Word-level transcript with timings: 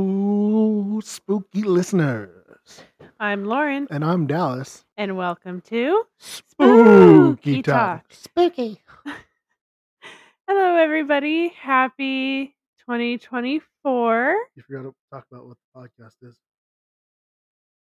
Hello, 0.00 1.00
spooky 1.02 1.62
listeners. 1.62 2.82
I'm 3.18 3.44
Lauren, 3.44 3.88
And 3.90 4.04
I'm 4.04 4.28
Dallas. 4.28 4.84
and 4.96 5.16
welcome 5.16 5.60
to 5.62 6.04
Spooky 6.16 7.62
Talk. 7.62 8.04
Spooky. 8.12 8.80
Hello, 10.46 10.76
everybody. 10.76 11.48
Happy 11.48 12.54
2024. 12.86 14.36
You 14.54 14.62
forgot 14.62 14.82
to 14.82 14.94
talk 15.12 15.24
about 15.32 15.46
what 15.48 15.56
the 15.56 15.80
podcast 15.80 16.14
is. 16.22 16.36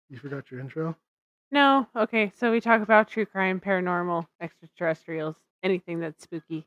You 0.08 0.16
forgot 0.18 0.50
your 0.50 0.60
intro? 0.60 0.96
No, 1.50 1.86
okay, 1.94 2.32
so 2.38 2.50
we 2.50 2.62
talk 2.62 2.80
about 2.80 3.08
true 3.08 3.26
crime, 3.26 3.60
paranormal, 3.60 4.26
extraterrestrials, 4.40 5.36
anything 5.62 6.00
that's 6.00 6.22
spooky. 6.22 6.66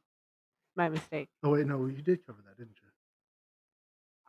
My 0.77 0.89
mistake. 0.89 1.29
Oh, 1.43 1.49
wait, 1.51 1.65
no, 1.65 1.87
you 1.87 2.03
did 2.03 2.23
cover 2.27 2.43
that, 2.45 2.55
didn't 2.57 2.75
you? 2.83 2.84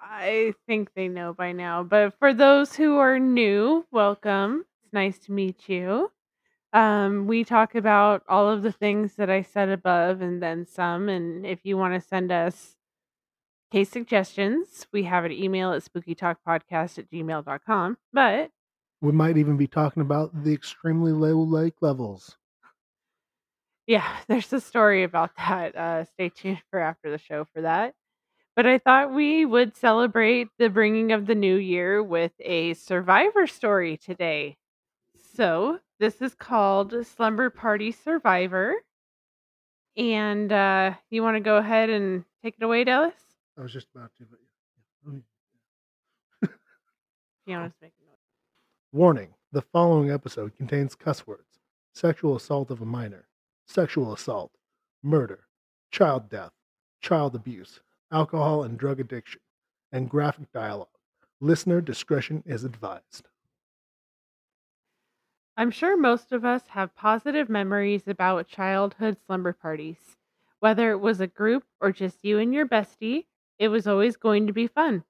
I 0.08 0.54
think 0.66 0.90
they 0.94 1.08
know 1.08 1.32
by 1.34 1.52
now, 1.52 1.82
but 1.82 2.14
for 2.18 2.32
those 2.32 2.76
who 2.76 2.96
are 2.98 3.18
new, 3.18 3.84
welcome. 3.90 4.64
It's 4.84 4.92
nice 4.92 5.18
to 5.20 5.32
meet 5.32 5.68
you. 5.68 6.12
Um, 6.72 7.26
we 7.26 7.42
talk 7.42 7.74
about 7.74 8.22
all 8.28 8.48
of 8.48 8.62
the 8.62 8.70
things 8.70 9.16
that 9.16 9.30
I 9.30 9.42
said 9.42 9.68
above 9.68 10.20
and 10.20 10.40
then 10.42 10.64
some. 10.66 11.08
And 11.08 11.44
if 11.44 11.60
you 11.64 11.76
want 11.76 11.94
to 11.94 12.00
send 12.00 12.30
us 12.30 12.76
case 13.72 13.90
suggestions, 13.90 14.86
we 14.92 15.02
have 15.04 15.24
an 15.24 15.32
email 15.32 15.72
at 15.72 15.82
spookytalkpodcast 15.82 16.98
at 16.98 17.10
gmail.com. 17.10 17.98
But 18.12 18.50
We 19.00 19.12
might 19.12 19.36
even 19.38 19.56
be 19.56 19.66
talking 19.66 20.02
about 20.02 20.44
the 20.44 20.52
extremely 20.52 21.12
low 21.12 21.42
lake 21.42 21.74
levels. 21.80 22.36
yeah, 23.88 24.06
there's 24.28 24.52
a 24.52 24.60
story 24.60 25.02
about 25.02 25.30
that. 25.36 25.74
Uh, 25.74 26.04
stay 26.04 26.28
tuned 26.28 26.62
for 26.70 26.78
after 26.78 27.10
the 27.10 27.18
show 27.18 27.44
for 27.52 27.62
that. 27.62 27.94
But 28.56 28.66
I 28.66 28.78
thought 28.78 29.12
we 29.12 29.44
would 29.44 29.76
celebrate 29.76 30.48
the 30.58 30.70
bringing 30.70 31.12
of 31.12 31.26
the 31.26 31.34
new 31.34 31.56
year 31.56 32.02
with 32.02 32.32
a 32.40 32.72
survivor 32.74 33.46
story 33.46 33.98
today. 33.98 34.56
So 35.34 35.78
this 36.00 36.22
is 36.22 36.34
called 36.34 36.94
Slumber 37.06 37.50
Party 37.50 37.92
Survivor. 37.92 38.74
And 39.96 40.50
uh, 40.52 40.94
you 41.10 41.22
want 41.22 41.36
to 41.36 41.40
go 41.40 41.56
ahead 41.56 41.90
and 41.90 42.24
take 42.42 42.54
it 42.58 42.64
away, 42.64 42.84
Dallas? 42.84 43.14
I 43.58 43.62
was 43.62 43.72
just 43.72 43.88
about 43.94 44.10
to, 44.18 44.24
but 44.30 44.38
yeah. 44.40 44.80
Let 45.04 45.14
me- 45.14 45.22
You 47.46 47.56
want 47.58 47.72
to 47.72 47.78
make 47.82 47.92
a 48.00 48.04
note? 48.10 48.18
Warning 48.92 49.34
the 49.52 49.62
following 49.62 50.10
episode 50.10 50.54
contains 50.56 50.94
cuss 50.94 51.26
words, 51.26 51.60
sexual 51.94 52.36
assault 52.36 52.70
of 52.70 52.80
a 52.82 52.86
minor, 52.86 53.28
sexual 53.66 54.12
assault, 54.12 54.52
murder, 55.02 55.46
child 55.90 56.28
death, 56.28 56.52
child 57.00 57.34
abuse, 57.34 57.80
alcohol 58.12 58.62
and 58.62 58.78
drug 58.78 59.00
addiction, 59.00 59.40
and 59.92 60.10
graphic 60.10 60.52
dialogue. 60.52 60.88
Listener 61.40 61.80
discretion 61.80 62.42
is 62.46 62.64
advised. 62.64 63.28
I'm 65.56 65.70
sure 65.70 65.96
most 65.96 66.32
of 66.32 66.44
us 66.44 66.68
have 66.68 66.94
positive 66.94 67.48
memories 67.48 68.06
about 68.06 68.46
childhood 68.48 69.16
slumber 69.26 69.52
parties. 69.52 70.16
Whether 70.60 70.90
it 70.90 70.98
was 70.98 71.20
a 71.20 71.26
group 71.26 71.64
or 71.80 71.92
just 71.92 72.24
you 72.24 72.38
and 72.38 72.52
your 72.52 72.66
bestie, 72.66 73.26
it 73.58 73.68
was 73.68 73.86
always 73.86 74.16
going 74.16 74.46
to 74.46 74.52
be 74.52 74.66
fun. 74.66 75.04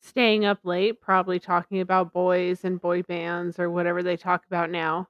Staying 0.00 0.44
up 0.44 0.60
late, 0.64 1.00
probably 1.00 1.38
talking 1.38 1.80
about 1.80 2.12
boys 2.12 2.64
and 2.64 2.80
boy 2.80 3.02
bands 3.02 3.58
or 3.58 3.70
whatever 3.70 4.02
they 4.02 4.16
talk 4.16 4.44
about 4.46 4.70
now. 4.70 5.08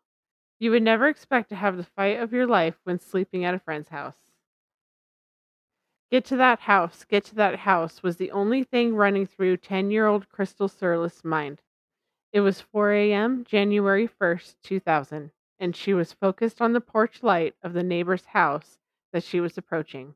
You 0.59 0.71
would 0.73 0.83
never 0.83 1.09
expect 1.09 1.49
to 1.51 1.57
have 1.57 1.77
the 1.77 1.85
fight 1.85 2.21
of 2.21 2.33
your 2.33 2.47
life 2.47 2.79
when 2.85 2.99
sleeping 2.99 3.45
at 3.45 3.55
a 3.55 3.59
friend's 3.59 3.89
house. 3.89 4.32
Get 6.13 6.27
to 6.27 6.37
that 6.37 6.61
house, 6.61 7.07
get 7.07 7.25
to 7.25 7.35
that 7.37 7.61
house 7.61 8.03
was 8.03 8.19
the 8.19 8.33
only 8.33 8.65
thing 8.65 8.95
running 8.95 9.25
through 9.25 9.57
10 9.57 9.91
year 9.91 10.07
old 10.07 10.29
Krystal 10.29 10.69
Surles' 10.69 11.25
mind. 11.25 11.63
It 12.35 12.41
was 12.41 12.61
4 12.61 12.93
a.m., 12.93 13.45
January 13.45 14.07
1st, 14.07 14.57
2000, 14.63 15.31
and 15.59 15.75
she 15.75 15.95
was 15.95 16.13
focused 16.13 16.61
on 16.61 16.75
the 16.75 16.83
porch 16.83 17.23
light 17.23 17.55
of 17.63 17.73
the 17.73 17.83
neighbor's 17.83 18.27
house 18.27 18.77
that 19.15 19.25
she 19.25 19.41
was 19.41 19.57
approaching. 19.57 20.15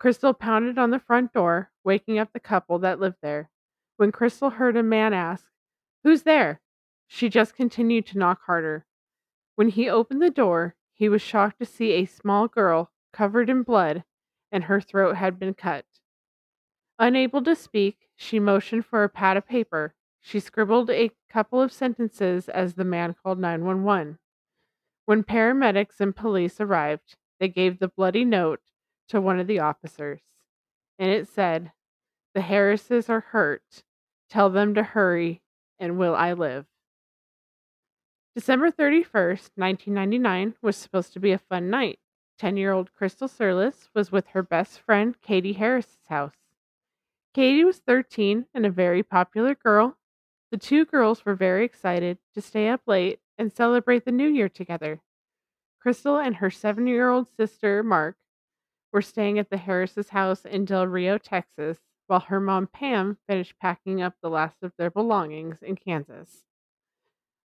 Krystal 0.00 0.38
pounded 0.38 0.78
on 0.78 0.90
the 0.90 1.00
front 1.00 1.32
door, 1.32 1.72
waking 1.82 2.16
up 2.16 2.32
the 2.32 2.38
couple 2.38 2.78
that 2.78 3.00
lived 3.00 3.18
there. 3.20 3.50
When 3.96 4.12
Krystal 4.12 4.52
heard 4.52 4.76
a 4.76 4.82
man 4.84 5.12
ask, 5.12 5.44
Who's 6.04 6.22
there? 6.22 6.60
she 7.08 7.28
just 7.28 7.56
continued 7.56 8.06
to 8.06 8.18
knock 8.18 8.42
harder. 8.46 8.86
When 9.56 9.70
he 9.70 9.90
opened 9.90 10.22
the 10.22 10.30
door, 10.30 10.76
he 10.94 11.08
was 11.08 11.20
shocked 11.20 11.58
to 11.58 11.66
see 11.66 11.94
a 11.94 12.04
small 12.04 12.46
girl 12.46 12.92
covered 13.12 13.50
in 13.50 13.64
blood 13.64 14.04
and 14.52 14.64
her 14.64 14.80
throat 14.80 15.16
had 15.16 15.38
been 15.38 15.54
cut. 15.54 15.84
Unable 16.98 17.42
to 17.42 17.54
speak, 17.54 18.08
she 18.16 18.38
motioned 18.38 18.84
for 18.84 19.04
a 19.04 19.08
pad 19.08 19.36
of 19.36 19.46
paper. 19.46 19.94
She 20.20 20.38
scribbled 20.38 20.90
a 20.90 21.10
couple 21.30 21.62
of 21.62 21.72
sentences 21.72 22.48
as 22.48 22.74
the 22.74 22.84
man 22.84 23.14
called 23.22 23.38
911. 23.38 24.18
When 25.06 25.24
paramedics 25.24 25.98
and 25.98 26.14
police 26.14 26.60
arrived, 26.60 27.16
they 27.38 27.48
gave 27.48 27.78
the 27.78 27.88
bloody 27.88 28.24
note 28.24 28.60
to 29.08 29.20
one 29.20 29.40
of 29.40 29.46
the 29.46 29.58
officers, 29.58 30.20
and 30.98 31.10
it 31.10 31.26
said, 31.26 31.72
The 32.34 32.42
Harrises 32.42 33.08
are 33.08 33.20
hurt. 33.20 33.82
Tell 34.28 34.50
them 34.50 34.74
to 34.74 34.82
hurry, 34.82 35.42
and 35.78 35.98
will 35.98 36.14
I 36.14 36.34
live? 36.34 36.66
December 38.36 38.70
31st, 38.70 39.50
1999 39.56 40.54
was 40.62 40.76
supposed 40.76 41.12
to 41.14 41.20
be 41.20 41.32
a 41.32 41.38
fun 41.38 41.70
night. 41.70 41.98
10 42.40 42.56
year 42.56 42.72
old 42.72 42.90
Krystal 42.98 43.28
Surles 43.28 43.90
was 43.92 44.10
with 44.10 44.28
her 44.28 44.42
best 44.42 44.80
friend 44.80 45.20
Katy 45.20 45.52
Harris's 45.52 46.06
house. 46.08 46.32
Katy 47.34 47.64
was 47.64 47.80
13 47.80 48.46
and 48.54 48.64
a 48.64 48.70
very 48.70 49.02
popular 49.02 49.54
girl. 49.54 49.98
The 50.50 50.56
two 50.56 50.86
girls 50.86 51.26
were 51.26 51.34
very 51.34 51.66
excited 51.66 52.16
to 52.32 52.40
stay 52.40 52.70
up 52.70 52.80
late 52.86 53.20
and 53.36 53.52
celebrate 53.52 54.06
the 54.06 54.10
new 54.10 54.26
year 54.26 54.48
together. 54.48 55.02
Krystal 55.84 56.18
and 56.18 56.36
her 56.36 56.48
seven 56.50 56.86
year 56.86 57.10
old 57.10 57.26
sister, 57.36 57.84
Marq, 57.84 58.14
were 58.90 59.02
staying 59.02 59.38
at 59.38 59.50
the 59.50 59.58
Harris's 59.58 60.08
house 60.08 60.46
in 60.46 60.64
Del 60.64 60.86
Rio, 60.86 61.18
Texas, 61.18 61.76
while 62.06 62.20
her 62.20 62.40
mom, 62.40 62.68
Pam, 62.68 63.18
finished 63.28 63.58
packing 63.60 64.00
up 64.00 64.14
the 64.22 64.30
last 64.30 64.56
of 64.62 64.72
their 64.78 64.90
belongings 64.90 65.62
in 65.62 65.76
Kansas. 65.76 66.44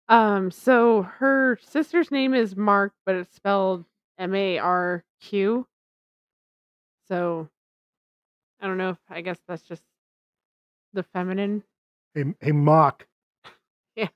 Um, 0.08 0.52
so 0.52 1.02
her 1.02 1.60
sister's 1.62 2.12
name 2.12 2.34
is 2.34 2.56
Marq, 2.56 2.92
but 3.06 3.16
it's 3.16 3.36
spelled 3.36 3.84
M 4.18 4.34
A 4.36 4.58
R 4.60 5.04
Q. 5.22 5.68
So 7.08 7.50
I 8.62 8.68
don't 8.68 8.78
know 8.78 8.90
if 8.92 8.98
I 9.10 9.22
guess 9.22 9.40
that's 9.48 9.64
just 9.64 9.84
the 10.94 11.04
feminine. 11.04 11.64
A, 12.16 12.24
a 12.42 12.52
mock. 12.52 13.08
Yeah. 13.96 14.10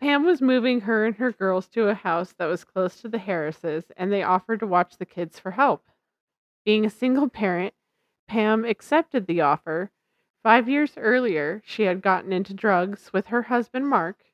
Pam 0.00 0.24
was 0.24 0.40
moving 0.40 0.80
her 0.80 1.04
and 1.06 1.16
her 1.16 1.32
girls 1.32 1.68
to 1.68 1.88
a 1.88 1.94
house 1.94 2.32
that 2.38 2.46
was 2.46 2.64
close 2.64 3.00
to 3.00 3.08
the 3.08 3.18
Harrises, 3.18 3.84
and 3.96 4.12
they 4.12 4.22
offered 4.22 4.60
to 4.60 4.66
watch 4.66 4.96
the 4.96 5.06
kids 5.06 5.38
for 5.38 5.52
help. 5.52 5.84
Being 6.64 6.84
a 6.84 6.90
single 6.90 7.28
parent, 7.28 7.74
Pam 8.26 8.64
accepted 8.64 9.26
the 9.26 9.40
offer. 9.42 9.90
Five 10.42 10.68
years 10.68 10.94
earlier, 10.96 11.62
she 11.64 11.84
had 11.84 12.02
gotten 12.02 12.32
into 12.32 12.52
drugs 12.54 13.12
with 13.12 13.26
her 13.28 13.42
husband, 13.42 13.88
Mark. 13.88 14.24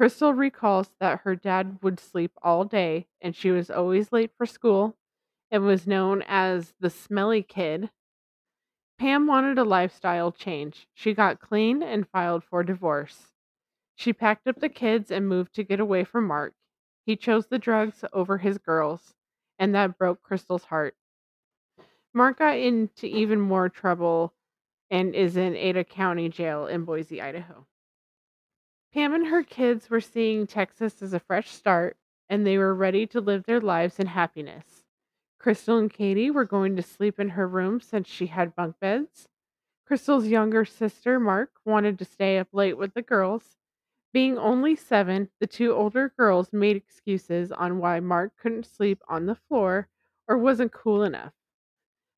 Krystal 0.00 0.34
recalls 0.34 0.92
that 0.98 1.20
her 1.24 1.36
dad 1.36 1.78
would 1.82 2.00
sleep 2.00 2.32
all 2.40 2.64
day, 2.64 3.06
and 3.20 3.36
she 3.36 3.50
was 3.50 3.70
always 3.70 4.12
late 4.12 4.30
for 4.34 4.46
school 4.46 4.96
and 5.50 5.62
was 5.62 5.86
known 5.86 6.24
as 6.26 6.72
the 6.80 6.88
smelly 6.88 7.42
kid. 7.42 7.90
Pam 8.98 9.26
wanted 9.26 9.58
a 9.58 9.64
lifestyle 9.64 10.32
change. 10.32 10.88
She 10.94 11.12
got 11.12 11.38
clean 11.38 11.82
and 11.82 12.08
filed 12.08 12.42
for 12.44 12.62
divorce. 12.62 13.32
She 13.94 14.14
packed 14.14 14.46
up 14.46 14.60
the 14.60 14.70
kids 14.70 15.10
and 15.10 15.28
moved 15.28 15.54
to 15.56 15.64
get 15.64 15.80
away 15.80 16.04
from 16.04 16.26
Mark. 16.26 16.54
He 17.04 17.14
chose 17.14 17.48
the 17.48 17.58
drugs 17.58 18.02
over 18.10 18.38
his 18.38 18.56
girls, 18.56 19.14
and 19.58 19.74
that 19.74 19.98
broke 19.98 20.22
Crystal's 20.22 20.64
heart. 20.64 20.96
Mark 22.14 22.38
got 22.38 22.56
into 22.56 23.04
even 23.04 23.38
more 23.38 23.68
trouble 23.68 24.32
and 24.90 25.14
is 25.14 25.36
in 25.36 25.54
Ada 25.54 25.84
County 25.84 26.30
Jail 26.30 26.66
in 26.66 26.86
Boise, 26.86 27.20
Idaho. 27.20 27.66
Pam 28.92 29.14
and 29.14 29.28
her 29.28 29.44
kids 29.44 29.88
were 29.88 30.00
seeing 30.00 30.46
Texas 30.46 31.00
as 31.00 31.12
a 31.12 31.20
fresh 31.20 31.50
start, 31.50 31.96
and 32.28 32.44
they 32.44 32.58
were 32.58 32.74
ready 32.74 33.06
to 33.06 33.20
live 33.20 33.44
their 33.44 33.60
lives 33.60 34.00
in 34.00 34.08
happiness. 34.08 34.84
Krystal 35.40 35.78
and 35.78 35.92
Katy 35.92 36.30
were 36.30 36.44
going 36.44 36.74
to 36.76 36.82
sleep 36.82 37.20
in 37.20 37.30
her 37.30 37.46
room 37.46 37.80
since 37.80 38.08
she 38.08 38.26
had 38.26 38.56
bunk 38.56 38.80
beds. 38.80 39.28
Krystal's 39.88 40.26
younger 40.26 40.64
sister, 40.64 41.18
Marq, 41.18 41.48
wanted 41.64 41.98
to 41.98 42.04
stay 42.04 42.38
up 42.38 42.48
late 42.52 42.76
with 42.76 42.94
the 42.94 43.02
girls. 43.02 43.56
Being 44.12 44.36
only 44.38 44.74
seven, 44.74 45.30
the 45.38 45.46
two 45.46 45.72
older 45.72 46.12
girls 46.16 46.52
made 46.52 46.76
excuses 46.76 47.52
on 47.52 47.78
why 47.78 48.00
Marq 48.00 48.32
couldn't 48.36 48.66
sleep 48.66 49.02
on 49.08 49.26
the 49.26 49.36
floor 49.36 49.88
or 50.26 50.36
wasn't 50.36 50.72
cool 50.72 51.04
enough. 51.04 51.32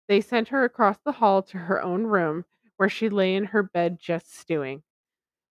They 0.09 0.21
sent 0.21 0.49
her 0.49 0.65
across 0.65 0.99
the 0.99 1.13
hall 1.13 1.43
to 1.43 1.59
her 1.59 1.83
own 1.83 2.05
room, 2.05 2.45
where 2.77 2.89
she 2.89 3.09
lay 3.09 3.35
in 3.35 3.45
her 3.47 3.63
bed 3.63 3.99
just 4.01 4.35
stewing. 4.35 4.83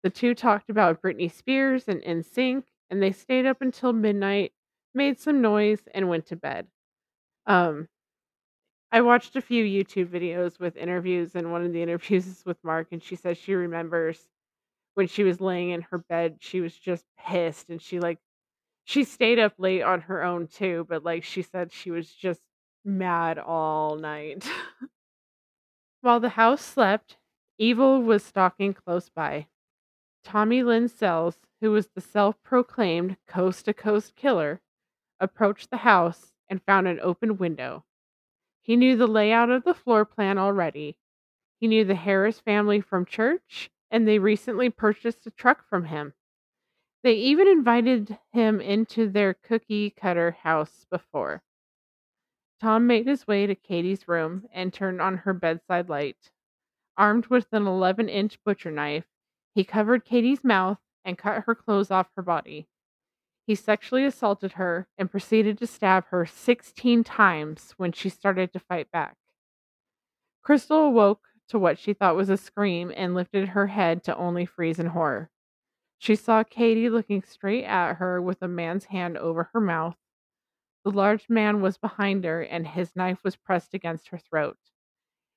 The 0.09 0.15
two 0.15 0.35
talked 0.35 0.71
about 0.71 1.03
Britney 1.03 1.31
Spears 1.31 1.87
and 1.87 2.01
NSYNC, 2.01 2.65
and 2.89 3.03
they 3.03 3.13
stayed 3.13 3.45
up 3.45 3.61
until 3.61 3.93
midnight, 3.93 4.55
made 4.95 5.21
some 5.21 5.43
noise, 5.43 5.81
and 5.93 6.09
went 6.09 6.25
to 6.29 6.37
bed. 6.37 6.67
Um, 7.45 7.89
I 8.91 9.03
watched 9.03 9.37
a 9.37 9.43
few 9.43 9.63
YouTube 9.63 10.07
videos 10.07 10.59
with 10.59 10.79
interviews, 10.79 11.35
and 11.35 11.53
one 11.53 11.63
of 11.63 11.75
the 11.75 11.83
interviews 11.87 12.27
is 12.27 12.43
with 12.47 12.57
Marq, 12.63 12.87
and 12.91 13.03
she 13.03 13.17
says 13.17 13.37
she 13.37 13.53
remembers 13.53 14.19
when 14.95 15.09
she 15.09 15.25
was 15.25 15.43
laying 15.43 15.73
in 15.73 15.83
her 15.83 15.99
bed, 15.99 16.39
she 16.41 16.63
was 16.63 16.75
just 16.75 17.05
pissed, 17.19 17.69
and 17.69 17.83
she 17.83 18.01
like 18.01 18.19
she 18.85 19.05
stayed 19.05 19.39
up 19.39 19.53
late 19.59 19.83
on 19.83 20.01
her 20.01 20.23
own 20.23 20.47
too, 20.47 20.87
but 20.89 21.05
like 21.05 21.23
she 21.23 21.43
said, 21.43 21.71
she 21.71 21.91
was 21.91 22.11
just 22.11 22.41
mad 22.83 23.39
all 23.39 23.97
night. 23.97 24.49
While 26.01 26.21
the 26.21 26.31
house 26.31 26.65
slept, 26.65 27.19
evil 27.59 28.03
was 28.03 28.25
stalking 28.25 28.73
close 28.73 29.11
by. 29.11 29.49
Tommy 30.29 30.63
Lynn 30.63 30.89
Sells, 30.89 31.39
who 31.63 31.71
was 31.71 31.87
the 31.87 32.03
self 32.03 32.43
proclaimed 32.43 33.17
coast 33.27 33.65
to 33.65 33.73
coast 33.73 34.15
killer, 34.15 34.61
approached 35.19 35.71
the 35.71 35.79
house 35.79 36.35
and 36.51 36.63
found 36.63 36.87
an 36.87 37.01
open 37.01 37.39
window. 37.39 37.87
He 38.61 38.77
knew 38.77 38.95
the 38.95 39.07
layout 39.07 39.49
of 39.49 39.65
the 39.65 39.73
floor 39.73 40.05
plan 40.05 40.37
already. 40.37 40.99
He 41.59 41.67
knew 41.67 41.83
the 41.83 41.95
Harris 41.95 42.41
family 42.41 42.83
from 42.83 43.07
church, 43.07 43.71
and 43.91 44.07
they 44.07 44.19
recently 44.19 44.69
purchased 44.69 45.27
a 45.27 45.31
truck 45.31 45.67
from 45.67 45.87
him. 45.87 46.13
They 47.03 47.15
even 47.15 47.49
invited 47.49 48.19
him 48.31 48.61
into 48.61 49.09
their 49.09 49.33
cookie 49.33 49.89
cutter 49.89 50.33
house 50.43 50.85
before. 50.91 51.43
Tom 52.61 52.87
made 52.87 53.07
his 53.07 53.27
way 53.27 53.47
to 53.47 53.55
Katy's 53.55 54.07
room 54.07 54.47
and 54.53 54.75
turned 54.75 55.01
on 55.01 55.17
her 55.17 55.33
bedside 55.33 55.89
light. 55.89 56.31
Armed 56.99 57.29
with 57.29 57.47
an 57.53 57.67
11 57.67 58.11
inch 58.11 58.39
butcher 58.45 58.71
knife, 58.71 59.07
he 59.55 59.65
covered 59.65 60.05
Katy's 60.05 60.45
mouth 60.45 60.79
and 61.05 61.19
cut 61.19 61.45
her 61.47 61.55
clothes 61.55 61.91
off 61.91 62.11
her 62.17 62.23
body. 62.23 62.69
He 63.47 63.55
sexually 63.55 64.05
assaulted 64.05 64.53
her 64.53 64.89
and 64.99 65.11
proceeded 65.11 65.57
to 65.59 65.67
stab 65.67 66.07
her 66.09 66.27
16 66.27 67.03
times 67.03 67.73
when 67.77 67.93
she 67.93 68.11
started 68.11 68.53
to 68.53 68.61
fight 68.61 68.91
back. 68.91 69.17
Krystal 70.47 70.87
awoke 70.87 71.23
to 71.49 71.59
what 71.59 71.79
she 71.79 71.95
thought 71.95 72.15
was 72.15 72.29
a 72.29 72.37
scream 72.37 72.93
and 72.95 73.15
lifted 73.15 73.49
her 73.49 73.69
head 73.69 74.05
to 74.05 74.17
only 74.17 74.45
freeze 74.45 74.79
in 74.79 74.89
horror. 74.89 75.31
She 75.99 76.15
saw 76.15 76.45
Katy 76.45 76.91
looking 76.91 77.23
straight 77.23 77.65
at 77.65 77.95
her 77.95 78.21
with 78.21 78.43
a 78.43 78.49
man's 78.49 78.85
hand 78.85 79.17
over 79.17 79.51
her 79.53 79.61
mouth. 79.61 79.97
The 80.85 80.91
large 80.91 81.29
man 81.29 81.61
was 81.61 81.77
behind 81.77 82.25
her 82.25 82.43
and 82.43 82.67
his 82.67 82.95
knife 82.95 83.25
was 83.25 83.35
pressed 83.35 83.75
against 83.75 84.09
her 84.09 84.19
throat. 84.19 84.59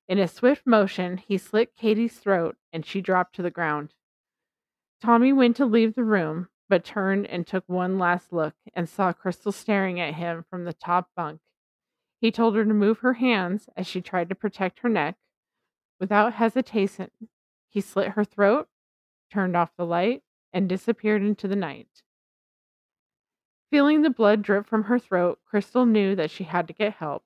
In 0.06 0.18
a 0.18 0.28
swift 0.28 0.66
motion, 0.66 1.16
he 1.16 1.38
slit 1.38 1.74
Katy's 1.74 2.18
throat 2.18 2.56
and 2.72 2.84
she 2.86 3.00
dropped 3.00 3.34
to 3.36 3.42
the 3.42 3.50
ground. 3.50 3.94
Tommy 5.02 5.32
went 5.32 5.56
to 5.56 5.66
leave 5.66 5.96
the 5.96 6.04
room, 6.04 6.48
but 6.68 6.84
turned 6.84 7.26
and 7.26 7.44
took 7.44 7.64
one 7.66 7.98
last 7.98 8.32
look 8.32 8.54
and 8.72 8.88
saw 8.88 9.12
Krystal 9.12 9.52
staring 9.52 9.98
at 9.98 10.14
him 10.14 10.44
from 10.48 10.64
the 10.64 10.72
top 10.72 11.10
bunk. 11.16 11.40
He 12.20 12.30
told 12.30 12.54
her 12.54 12.64
to 12.64 12.72
move 12.72 13.00
her 13.00 13.14
hands 13.14 13.68
as 13.76 13.88
she 13.88 14.00
tried 14.00 14.28
to 14.28 14.36
protect 14.36 14.78
her 14.78 14.88
neck. 14.88 15.16
Without 15.98 16.34
hesitation, 16.34 17.10
he 17.68 17.80
slit 17.80 18.10
her 18.10 18.22
throat, 18.22 18.68
turned 19.28 19.56
off 19.56 19.74
the 19.76 19.84
light, 19.84 20.22
and 20.52 20.68
disappeared 20.68 21.22
into 21.22 21.48
the 21.48 21.56
night. 21.56 22.04
Feeling 23.72 24.02
the 24.02 24.10
blood 24.10 24.40
drip 24.40 24.68
from 24.68 24.84
her 24.84 25.00
throat, 25.00 25.40
Krystal 25.52 25.88
knew 25.88 26.14
that 26.14 26.30
she 26.30 26.44
had 26.44 26.68
to 26.68 26.72
get 26.72 26.94
help. 26.94 27.24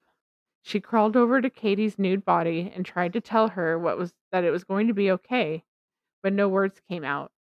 She 0.62 0.80
crawled 0.80 1.14
over 1.14 1.42
to 1.42 1.50
Katy's 1.50 1.98
nude 1.98 2.24
body 2.24 2.72
and 2.74 2.86
tried 2.86 3.12
to 3.12 3.20
tell 3.20 3.48
her 3.48 3.78
what 3.78 3.98
was 3.98 4.14
that 4.32 4.44
it 4.44 4.50
was 4.50 4.64
going 4.64 4.86
to 4.86 4.94
be 4.94 5.10
okay, 5.10 5.62
but 6.22 6.32
no 6.32 6.48
words 6.48 6.80
came 6.88 7.04
out. 7.04 7.32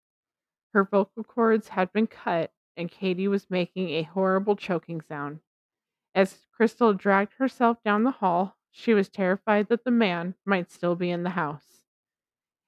Her 0.74 0.84
vocal 0.84 1.22
cords 1.22 1.68
had 1.68 1.92
been 1.92 2.08
cut 2.08 2.52
and 2.76 2.90
Katy 2.90 3.28
was 3.28 3.48
making 3.48 3.90
a 3.90 4.02
horrible 4.02 4.56
choking 4.56 5.00
sound. 5.00 5.38
As 6.16 6.48
Krystal 6.58 6.98
dragged 6.98 7.34
herself 7.34 7.80
down 7.84 8.02
the 8.02 8.10
hall, 8.10 8.56
she 8.72 8.92
was 8.92 9.08
terrified 9.08 9.68
that 9.68 9.84
the 9.84 9.92
man 9.92 10.34
might 10.44 10.72
still 10.72 10.96
be 10.96 11.10
in 11.10 11.22
the 11.22 11.30
house. 11.30 11.84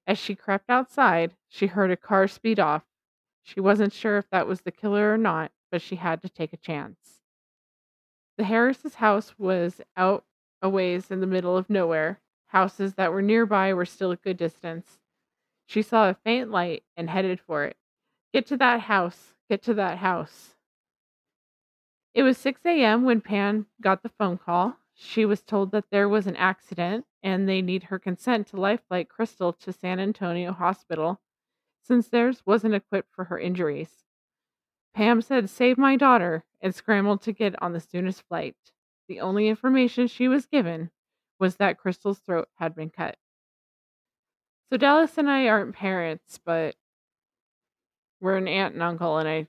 As 0.06 0.18
she 0.18 0.36
crept 0.36 0.70
outside, 0.70 1.34
she 1.48 1.66
heard 1.66 1.90
a 1.90 1.96
car 1.96 2.28
speed 2.28 2.60
off. 2.60 2.84
She 3.42 3.58
wasn't 3.58 3.92
sure 3.92 4.18
if 4.18 4.30
that 4.30 4.46
was 4.46 4.60
the 4.60 4.70
killer 4.70 5.12
or 5.12 5.18
not, 5.18 5.50
but 5.72 5.82
she 5.82 5.96
had 5.96 6.22
to 6.22 6.28
take 6.28 6.52
a 6.52 6.58
chance. 6.58 7.20
The 8.38 8.44
Harris's 8.44 8.94
house 8.94 9.36
was 9.36 9.80
out 9.96 10.24
a 10.62 10.68
ways 10.68 11.10
in 11.10 11.20
the 11.20 11.26
middle 11.26 11.56
of 11.56 11.68
nowhere. 11.68 12.20
Houses 12.46 12.94
that 12.94 13.12
were 13.12 13.22
nearby 13.22 13.74
were 13.74 13.84
still 13.84 14.12
a 14.12 14.16
good 14.16 14.36
distance. 14.36 15.00
She 15.66 15.82
saw 15.82 16.08
a 16.08 16.14
faint 16.14 16.52
light 16.52 16.84
and 16.96 17.10
headed 17.10 17.40
for 17.40 17.64
it. 17.64 17.76
Get 18.36 18.48
to 18.48 18.58
that 18.58 18.80
house. 18.82 19.32
Get 19.48 19.62
to 19.62 19.72
that 19.72 19.96
house. 19.96 20.56
It 22.12 22.22
was 22.22 22.36
6 22.36 22.60
a.m. 22.66 23.02
when 23.02 23.22
Pam 23.22 23.64
got 23.80 24.02
the 24.02 24.10
phone 24.10 24.36
call. 24.36 24.76
She 24.92 25.24
was 25.24 25.40
told 25.40 25.70
that 25.70 25.86
there 25.90 26.06
was 26.06 26.26
an 26.26 26.36
accident 26.36 27.06
and 27.22 27.48
they 27.48 27.62
need 27.62 27.84
her 27.84 27.98
consent 27.98 28.48
to 28.48 28.60
lifelight 28.60 29.08
Krystal 29.08 29.58
to 29.60 29.72
San 29.72 29.98
Antonio 29.98 30.52
Hospital 30.52 31.18
since 31.80 32.08
theirs 32.08 32.42
wasn't 32.44 32.74
equipped 32.74 33.08
for 33.10 33.24
her 33.24 33.38
injuries. 33.38 34.04
Pam 34.92 35.22
said, 35.22 35.48
Save 35.48 35.78
my 35.78 35.96
daughter, 35.96 36.44
and 36.60 36.74
scrambled 36.74 37.22
to 37.22 37.32
get 37.32 37.62
on 37.62 37.72
the 37.72 37.80
soonest 37.80 38.20
flight. 38.28 38.56
The 39.08 39.20
only 39.20 39.48
information 39.48 40.08
she 40.08 40.28
was 40.28 40.44
given 40.44 40.90
was 41.40 41.56
that 41.56 41.78
Krystal's 41.80 42.18
throat 42.18 42.48
had 42.56 42.74
been 42.74 42.90
cut. 42.90 43.16
So 44.68 44.76
Dallas 44.76 45.16
and 45.16 45.30
I 45.30 45.48
aren't 45.48 45.74
parents, 45.74 46.38
but 46.44 46.76
we're 48.26 48.36
an 48.36 48.48
aunt 48.48 48.74
and 48.74 48.82
uncle, 48.82 49.18
and 49.18 49.28
I 49.28 49.38
can 49.42 49.48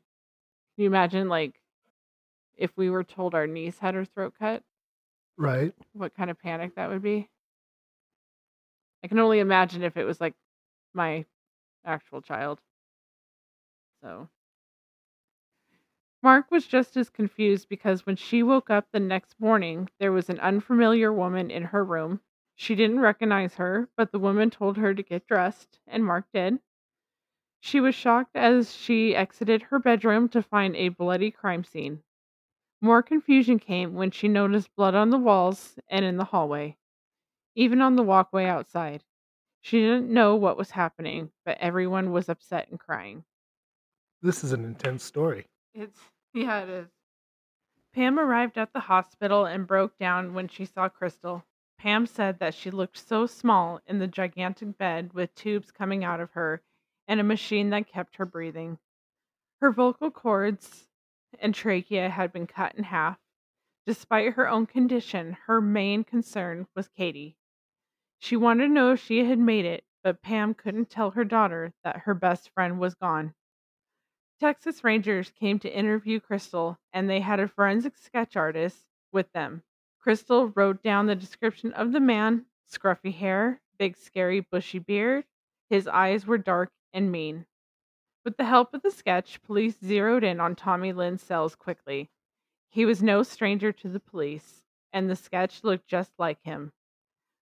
you 0.78 0.88
imagine 0.88 1.30
like 1.30 1.60
if 2.56 2.76
we 2.78 2.90
were 2.90 3.04
told 3.06 3.36
our 3.36 3.48
niece 3.48 3.80
had 3.80 3.96
her 3.96 4.06
throat 4.06 4.34
cut, 4.40 4.64
Right. 5.38 5.74
what 5.94 6.14
kind 6.16 6.30
of 6.30 6.40
panic 6.40 6.76
that 6.76 6.90
would 6.90 7.02
be? 7.02 7.30
I 9.04 9.08
can 9.08 9.18
only 9.20 9.40
imagine 9.40 9.82
if 9.84 9.98
it 9.98 10.04
was 10.04 10.22
like 10.22 10.36
my 10.94 11.26
actual 11.86 12.22
child. 12.22 12.62
So 14.02 14.30
Marq 16.24 16.52
was 16.52 16.68
just 16.68 16.96
as 16.96 17.10
confused 17.10 17.70
because 17.70 18.06
when 18.06 18.16
she 18.16 18.44
woke 18.44 18.70
up 18.70 18.92
the 18.92 19.00
next 19.00 19.40
morning, 19.40 19.90
there 20.00 20.12
was 20.12 20.30
an 20.30 20.40
unfamiliar 20.40 21.12
woman 21.12 21.50
in 21.50 21.64
her 21.64 21.84
room. 21.84 22.22
She 22.56 22.76
didn't 22.76 23.00
recognize 23.00 23.56
her, 23.56 23.90
but 23.98 24.12
the 24.12 24.20
woman 24.20 24.52
told 24.52 24.78
her 24.78 24.94
to 24.94 25.02
get 25.02 25.26
dressed, 25.26 25.80
and 25.88 26.04
Marq 26.04 26.26
did. 26.32 26.60
She 27.60 27.80
was 27.80 27.96
shocked 27.96 28.36
as 28.36 28.76
she 28.76 29.16
exited 29.16 29.64
her 29.64 29.80
bedroom 29.80 30.30
to 30.30 30.42
find 30.44 30.76
a 30.76 30.90
bloody 30.90 31.32
crime 31.32 31.64
scene. 31.64 32.04
More 32.82 33.02
confusion 33.02 33.58
came 33.58 33.96
when 33.96 34.12
she 34.12 34.28
noticed 34.28 34.76
blood 34.76 34.94
on 34.94 35.10
the 35.10 35.18
walls 35.18 35.80
and 35.88 36.06
in 36.06 36.18
the 36.18 36.26
hallway, 36.26 36.78
even 37.56 37.82
on 37.82 37.96
the 37.96 38.04
walkway 38.04 38.46
outside. 38.46 39.04
She 39.62 39.82
didn't 39.82 40.14
know 40.14 40.36
what 40.36 40.58
was 40.58 40.72
happening, 40.72 41.32
but 41.44 41.58
everyone 41.58 42.12
was 42.12 42.30
upset 42.30 42.70
and 42.70 42.80
crying. 42.80 43.26
This 44.22 44.44
is 44.44 44.52
an 44.52 44.64
intense 44.64 45.04
story. 45.04 45.48
It's 45.74 46.00
yeah, 46.34 46.62
it 46.62 46.70
is. 46.70 46.88
Pam 47.94 48.20
arrived 48.20 48.58
at 48.60 48.74
the 48.74 48.82
hospital 48.82 49.46
and 49.46 49.66
broke 49.66 49.98
down 49.98 50.36
when 50.36 50.48
she 50.48 50.66
saw 50.66 50.88
Krystal. 50.88 51.44
Pam 51.80 52.06
said 52.06 52.38
that 52.40 52.54
she 52.54 52.70
looked 52.70 52.98
so 52.98 53.26
small 53.26 53.82
in 53.88 53.98
the 53.98 54.08
gigantic 54.08 54.78
bed 54.78 55.14
with 55.14 55.34
tubes 55.34 55.72
coming 55.72 56.04
out 56.04 56.20
of 56.20 56.32
her 56.32 56.62
and 57.08 57.20
a 57.20 57.24
machine 57.24 57.70
that 57.70 57.88
kept 57.88 58.18
her 58.18 58.26
breathing. 58.26 58.78
Her 59.62 59.72
vocal 59.72 60.12
cords 60.12 60.88
and 61.40 61.54
trachea 61.54 62.10
had 62.10 62.32
been 62.32 62.48
cut 62.48 62.76
in 62.76 62.84
half. 62.84 63.18
Despite 63.86 64.34
her 64.34 64.48
own 64.48 64.66
condition, 64.66 65.38
her 65.46 65.62
main 65.62 66.04
concern 66.04 66.68
was 66.76 66.90
Katy. 66.90 67.38
She 68.20 68.36
wanted 68.36 68.68
to 68.68 68.74
know 68.74 68.92
if 68.92 69.04
she 69.04 69.26
had 69.26 69.40
made 69.40 69.66
it, 69.66 69.86
but 70.04 70.22
Pam 70.22 70.54
couldn't 70.54 70.90
tell 70.90 71.12
her 71.12 71.24
daughter 71.24 71.74
that 71.84 72.00
her 72.00 72.14
best 72.14 72.50
friend 72.50 72.80
was 72.80 72.96
gone. 72.96 73.34
Texas 74.40 74.84
Rangers 74.84 75.32
came 75.32 75.58
to 75.60 75.76
interview 75.76 76.20
Krystal, 76.20 76.78
and 76.94 77.10
they 77.10 77.22
had 77.22 77.40
a 77.40 77.48
forensic 77.48 77.98
sketch 77.98 78.36
artist 78.36 78.86
with 79.12 79.32
them. 79.32 79.64
Krystal 80.06 80.52
wrote 80.56 80.84
down 80.84 81.08
the 81.08 81.16
description 81.16 81.74
of 81.74 81.92
the 81.92 82.00
man 82.00 82.46
scruffy 82.70 83.14
hair, 83.14 83.62
big, 83.80 83.98
scary, 83.98 84.42
bushy 84.42 84.80
beard. 84.80 85.26
His 85.70 85.88
eyes 85.88 86.26
were 86.26 86.38
dark 86.38 86.72
and 86.94 87.12
mean. 87.12 87.46
With 88.26 88.38
the 88.38 88.46
help 88.46 88.74
of 88.74 88.82
the 88.82 88.92
sketch, 88.92 89.42
police 89.44 89.78
zeroed 89.80 90.24
in 90.24 90.40
on 90.40 90.56
Tommy 90.56 90.92
Lynn 90.92 91.18
Sells 91.18 91.56
quickly. 91.56 92.10
He 92.70 92.86
was 92.86 93.02
no 93.02 93.24
stranger 93.24 93.72
to 93.72 93.88
the 93.88 94.00
police, 94.00 94.64
and 94.92 95.10
the 95.10 95.16
sketch 95.16 95.64
looked 95.64 95.88
just 95.88 96.12
like 96.20 96.44
him. 96.44 96.74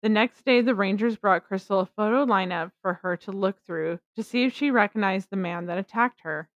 The 0.03 0.09
next 0.09 0.45
day, 0.45 0.61
the 0.61 0.77
Rangers 0.77 1.17
brought 1.17 1.49
Krystal 1.49 1.83
a 1.83 1.87
photo 1.87 2.25
lineup 2.25 2.71
for 2.81 2.95
her 3.03 3.17
to 3.17 3.33
look 3.33 3.61
through 3.65 3.99
to 4.15 4.23
see 4.23 4.45
if 4.45 4.55
she 4.55 4.71
recognized 4.71 5.31
the 5.31 5.37
man 5.37 5.67
that 5.67 5.79
attacked 5.79 6.21
her. 6.21 6.49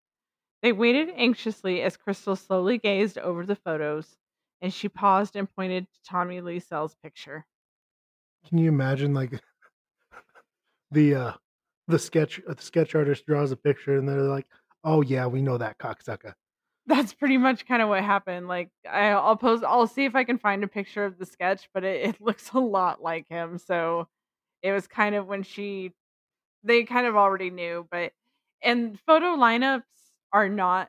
They 0.63 0.71
waited 0.71 1.11
anxiously 1.17 1.83
as 1.83 1.97
Krystal 1.97 2.39
slowly 2.39 2.79
gazed 2.79 3.19
over 3.19 3.45
the 3.45 3.57
photos, 3.57 4.17
and 4.61 4.73
she 4.73 4.89
paused 4.89 5.35
and 5.35 5.53
pointed 5.53 5.89
to 5.93 6.03
Tommy 6.05 6.41
Lee 6.41 6.61
Sell's 6.61 6.95
picture. 6.95 7.45
Can 8.47 8.59
you 8.59 8.69
imagine 8.69 9.13
like 9.13 9.33
the 10.93 11.15
uh 11.17 11.33
the 11.89 11.99
sketch 11.99 12.41
uh, 12.49 12.55
the 12.55 12.63
sketch 12.63 12.95
artist 12.95 13.27
draws 13.27 13.53
a 13.53 13.57
picture 13.57 13.99
and 13.99 14.09
they're 14.09 14.23
like, 14.23 14.47
"Oh 14.85 15.03
yeah, 15.03 15.27
we 15.27 15.43
know 15.43 15.59
that 15.59 15.79
cocksucker." 15.79 16.35
that's 16.87 17.15
pretty 17.15 17.39
much 17.39 17.67
kind 17.67 17.83
of 17.83 17.89
what 17.89 18.03
happened. 18.03 18.49
Like 18.49 18.71
I, 18.89 19.09
I'll 19.11 19.37
post, 19.37 19.65
I'll 19.65 19.87
see 19.87 20.05
if 20.05 20.15
I 20.17 20.25
can 20.25 20.39
find 20.39 20.65
a 20.65 20.69
picture 20.69 21.05
of 21.05 21.19
the 21.19 21.27
sketch, 21.27 21.69
but 21.73 21.85
it, 21.85 22.09
it 22.09 22.21
looks 22.21 22.51
a 22.53 22.59
lot 22.59 23.03
like 23.03 23.29
him. 23.29 23.59
So 23.59 24.09
it 24.63 24.73
was 24.73 24.87
kind 24.87 25.15
of 25.15 25.27
when 25.27 25.43
she, 25.43 25.93
they 26.65 26.85
kind 26.85 27.07
of 27.07 27.17
already 27.17 27.51
knew, 27.51 27.87
but 27.91 28.13
and 28.63 28.99
photo 29.01 29.37
lineups 29.37 29.83
are 30.33 30.49
not 30.49 30.89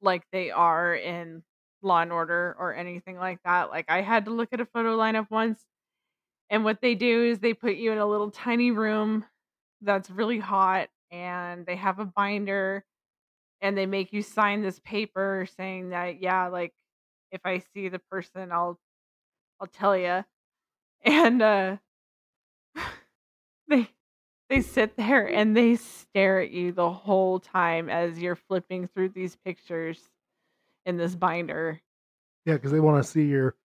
like 0.00 0.24
they 0.32 0.50
are 0.50 0.94
in 0.94 1.42
Law 1.82 2.00
and 2.00 2.12
Order 2.12 2.56
or 2.58 2.74
anything 2.74 3.16
like 3.16 3.38
that. 3.44 3.70
Like 3.70 3.86
I 3.88 4.00
had 4.02 4.26
to 4.26 4.30
look 4.30 4.50
at 4.52 4.60
a 4.60 4.66
photo 4.66 4.96
lineup 4.96 5.30
once, 5.30 5.62
and 6.50 6.64
what 6.64 6.80
they 6.82 6.94
do 6.94 7.24
is 7.24 7.40
they 7.40 7.54
put 7.54 7.76
you 7.76 7.92
in 7.92 7.98
a 7.98 8.06
little 8.06 8.30
tiny 8.30 8.70
room 8.70 9.24
that's 9.82 10.10
really 10.10 10.38
hot, 10.38 10.88
and 11.10 11.66
they 11.66 11.76
have 11.76 11.98
a 11.98 12.04
binder 12.04 12.84
and 13.62 13.78
they 13.78 13.86
make 13.86 14.12
you 14.12 14.22
sign 14.22 14.60
this 14.60 14.80
paper 14.80 15.46
saying 15.56 15.90
that 15.90 16.20
yeah 16.20 16.48
like 16.48 16.72
if 17.30 17.40
i 17.44 17.58
see 17.72 17.88
the 17.88 18.00
person 18.10 18.50
i'll 18.50 18.78
i'll 19.60 19.66
tell 19.68 19.96
you 19.96 20.24
and 21.04 21.40
uh 21.40 21.76
they 23.68 23.88
they 24.50 24.60
sit 24.60 24.96
there 24.96 25.26
and 25.26 25.56
they 25.56 25.76
stare 25.76 26.40
at 26.40 26.50
you 26.50 26.72
the 26.72 26.90
whole 26.90 27.40
time 27.40 27.88
as 27.88 28.18
you're 28.18 28.36
flipping 28.36 28.86
through 28.86 29.08
these 29.08 29.34
pictures 29.34 29.98
in 30.84 30.98
this 30.98 31.14
binder. 31.14 31.80
Yeah, 32.44 32.54
because 32.54 32.70
they 32.70 32.80
want 32.80 33.02
to 33.02 33.10
see 33.10 33.24
your 33.24 33.56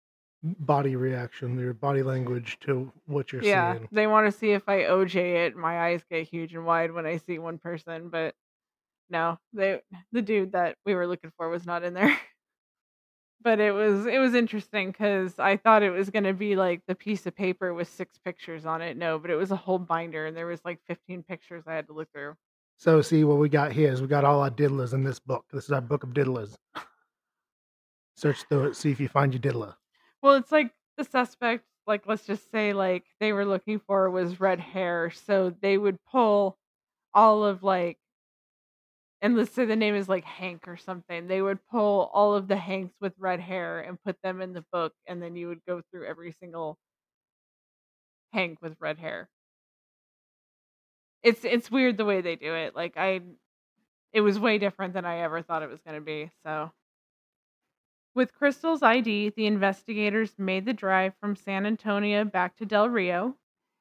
body 0.42 0.96
reaction, 0.96 1.58
your 1.58 1.74
body 1.74 2.02
language 2.02 2.58
to 2.60 2.92
what 3.06 3.32
you're 3.32 3.42
yeah 3.42 3.74
seeing. 3.74 3.88
they 3.90 4.06
want 4.06 4.30
to 4.30 4.38
see 4.38 4.52
if 4.52 4.68
i 4.68 4.80
oj 4.82 5.14
it 5.16 5.56
my 5.56 5.80
eyes 5.80 6.02
get 6.10 6.28
huge 6.28 6.54
and 6.54 6.64
wide 6.64 6.92
when 6.92 7.06
i 7.06 7.16
see 7.16 7.38
one 7.38 7.58
person 7.58 8.08
but 8.10 8.34
no 9.10 9.38
they 9.52 9.80
the 10.12 10.22
dude 10.22 10.52
that 10.52 10.76
we 10.84 10.94
were 10.94 11.06
looking 11.06 11.32
for 11.36 11.48
was 11.48 11.66
not 11.66 11.82
in 11.82 11.94
there 11.94 12.16
but 13.46 13.60
it 13.60 13.70
was 13.70 14.06
it 14.06 14.18
was 14.18 14.34
interesting 14.34 14.90
because 14.90 15.38
I 15.38 15.56
thought 15.56 15.84
it 15.84 15.90
was 15.90 16.10
gonna 16.10 16.32
be 16.32 16.56
like 16.56 16.82
the 16.88 16.96
piece 16.96 17.26
of 17.26 17.36
paper 17.36 17.72
with 17.72 17.86
six 17.88 18.18
pictures 18.18 18.66
on 18.66 18.82
it. 18.82 18.96
No, 18.96 19.20
but 19.20 19.30
it 19.30 19.36
was 19.36 19.52
a 19.52 19.56
whole 19.56 19.78
binder 19.78 20.26
and 20.26 20.36
there 20.36 20.46
was 20.46 20.60
like 20.64 20.80
15 20.88 21.22
pictures 21.22 21.62
I 21.64 21.74
had 21.74 21.86
to 21.86 21.92
look 21.92 22.08
through. 22.12 22.34
So 22.76 23.00
see 23.02 23.22
what 23.22 23.38
we 23.38 23.48
got 23.48 23.70
here 23.70 23.92
is 23.92 24.02
we 24.02 24.08
got 24.08 24.24
all 24.24 24.40
our 24.42 24.50
diddlers 24.50 24.94
in 24.94 25.04
this 25.04 25.20
book. 25.20 25.44
This 25.52 25.64
is 25.66 25.70
our 25.70 25.80
book 25.80 26.02
of 26.02 26.10
diddlers. 26.10 26.56
Search 28.16 28.42
through 28.48 28.66
it, 28.66 28.76
see 28.76 28.90
if 28.90 28.98
you 28.98 29.08
find 29.08 29.32
your 29.32 29.40
diddler. 29.40 29.76
Well, 30.22 30.34
it's 30.34 30.52
like 30.52 30.72
the 30.96 31.04
suspect, 31.04 31.64
like 31.86 32.06
let's 32.06 32.26
just 32.26 32.50
say 32.50 32.72
like 32.72 33.04
they 33.20 33.32
were 33.32 33.44
looking 33.44 33.78
for 33.80 34.10
was 34.10 34.40
red 34.40 34.60
hair, 34.60 35.10
so 35.10 35.50
they 35.50 35.78
would 35.78 36.04
pull 36.04 36.58
all 37.14 37.44
of 37.44 37.62
like 37.62 37.98
and 39.22 39.36
let's 39.36 39.52
say 39.52 39.64
the 39.64 39.76
name 39.76 39.94
is 39.94 40.08
like 40.08 40.24
Hank 40.24 40.68
or 40.68 40.76
something. 40.76 41.26
They 41.26 41.40
would 41.42 41.64
pull 41.68 42.10
all 42.12 42.34
of 42.34 42.48
the 42.48 42.56
Hanks 42.56 42.94
with 43.00 43.14
red 43.18 43.40
hair 43.40 43.80
and 43.80 44.02
put 44.02 44.16
them 44.22 44.40
in 44.40 44.52
the 44.52 44.64
book, 44.72 44.92
and 45.06 45.22
then 45.22 45.36
you 45.36 45.48
would 45.48 45.64
go 45.66 45.82
through 45.90 46.06
every 46.06 46.32
single 46.32 46.78
Hank 48.32 48.62
with 48.62 48.76
red 48.80 48.98
hair. 48.98 49.28
It's 51.22 51.44
it's 51.44 51.70
weird 51.70 51.96
the 51.96 52.04
way 52.04 52.20
they 52.20 52.36
do 52.36 52.54
it. 52.54 52.74
Like 52.74 52.94
I 52.96 53.20
it 54.12 54.20
was 54.22 54.38
way 54.40 54.58
different 54.58 54.94
than 54.94 55.04
I 55.06 55.18
ever 55.20 55.42
thought 55.42 55.62
it 55.62 55.70
was 55.70 55.80
going 55.82 55.96
to 55.96 56.02
be. 56.04 56.30
So 56.44 56.72
with 58.16 58.34
Krystal's 58.34 58.82
ID, 58.82 59.28
the 59.36 59.44
investigators 59.46 60.38
made 60.38 60.64
the 60.64 60.72
drive 60.72 61.14
from 61.20 61.36
San 61.36 61.66
Antonio 61.66 62.24
back 62.24 62.56
to 62.56 62.64
Del 62.64 62.88
Rio. 62.88 63.36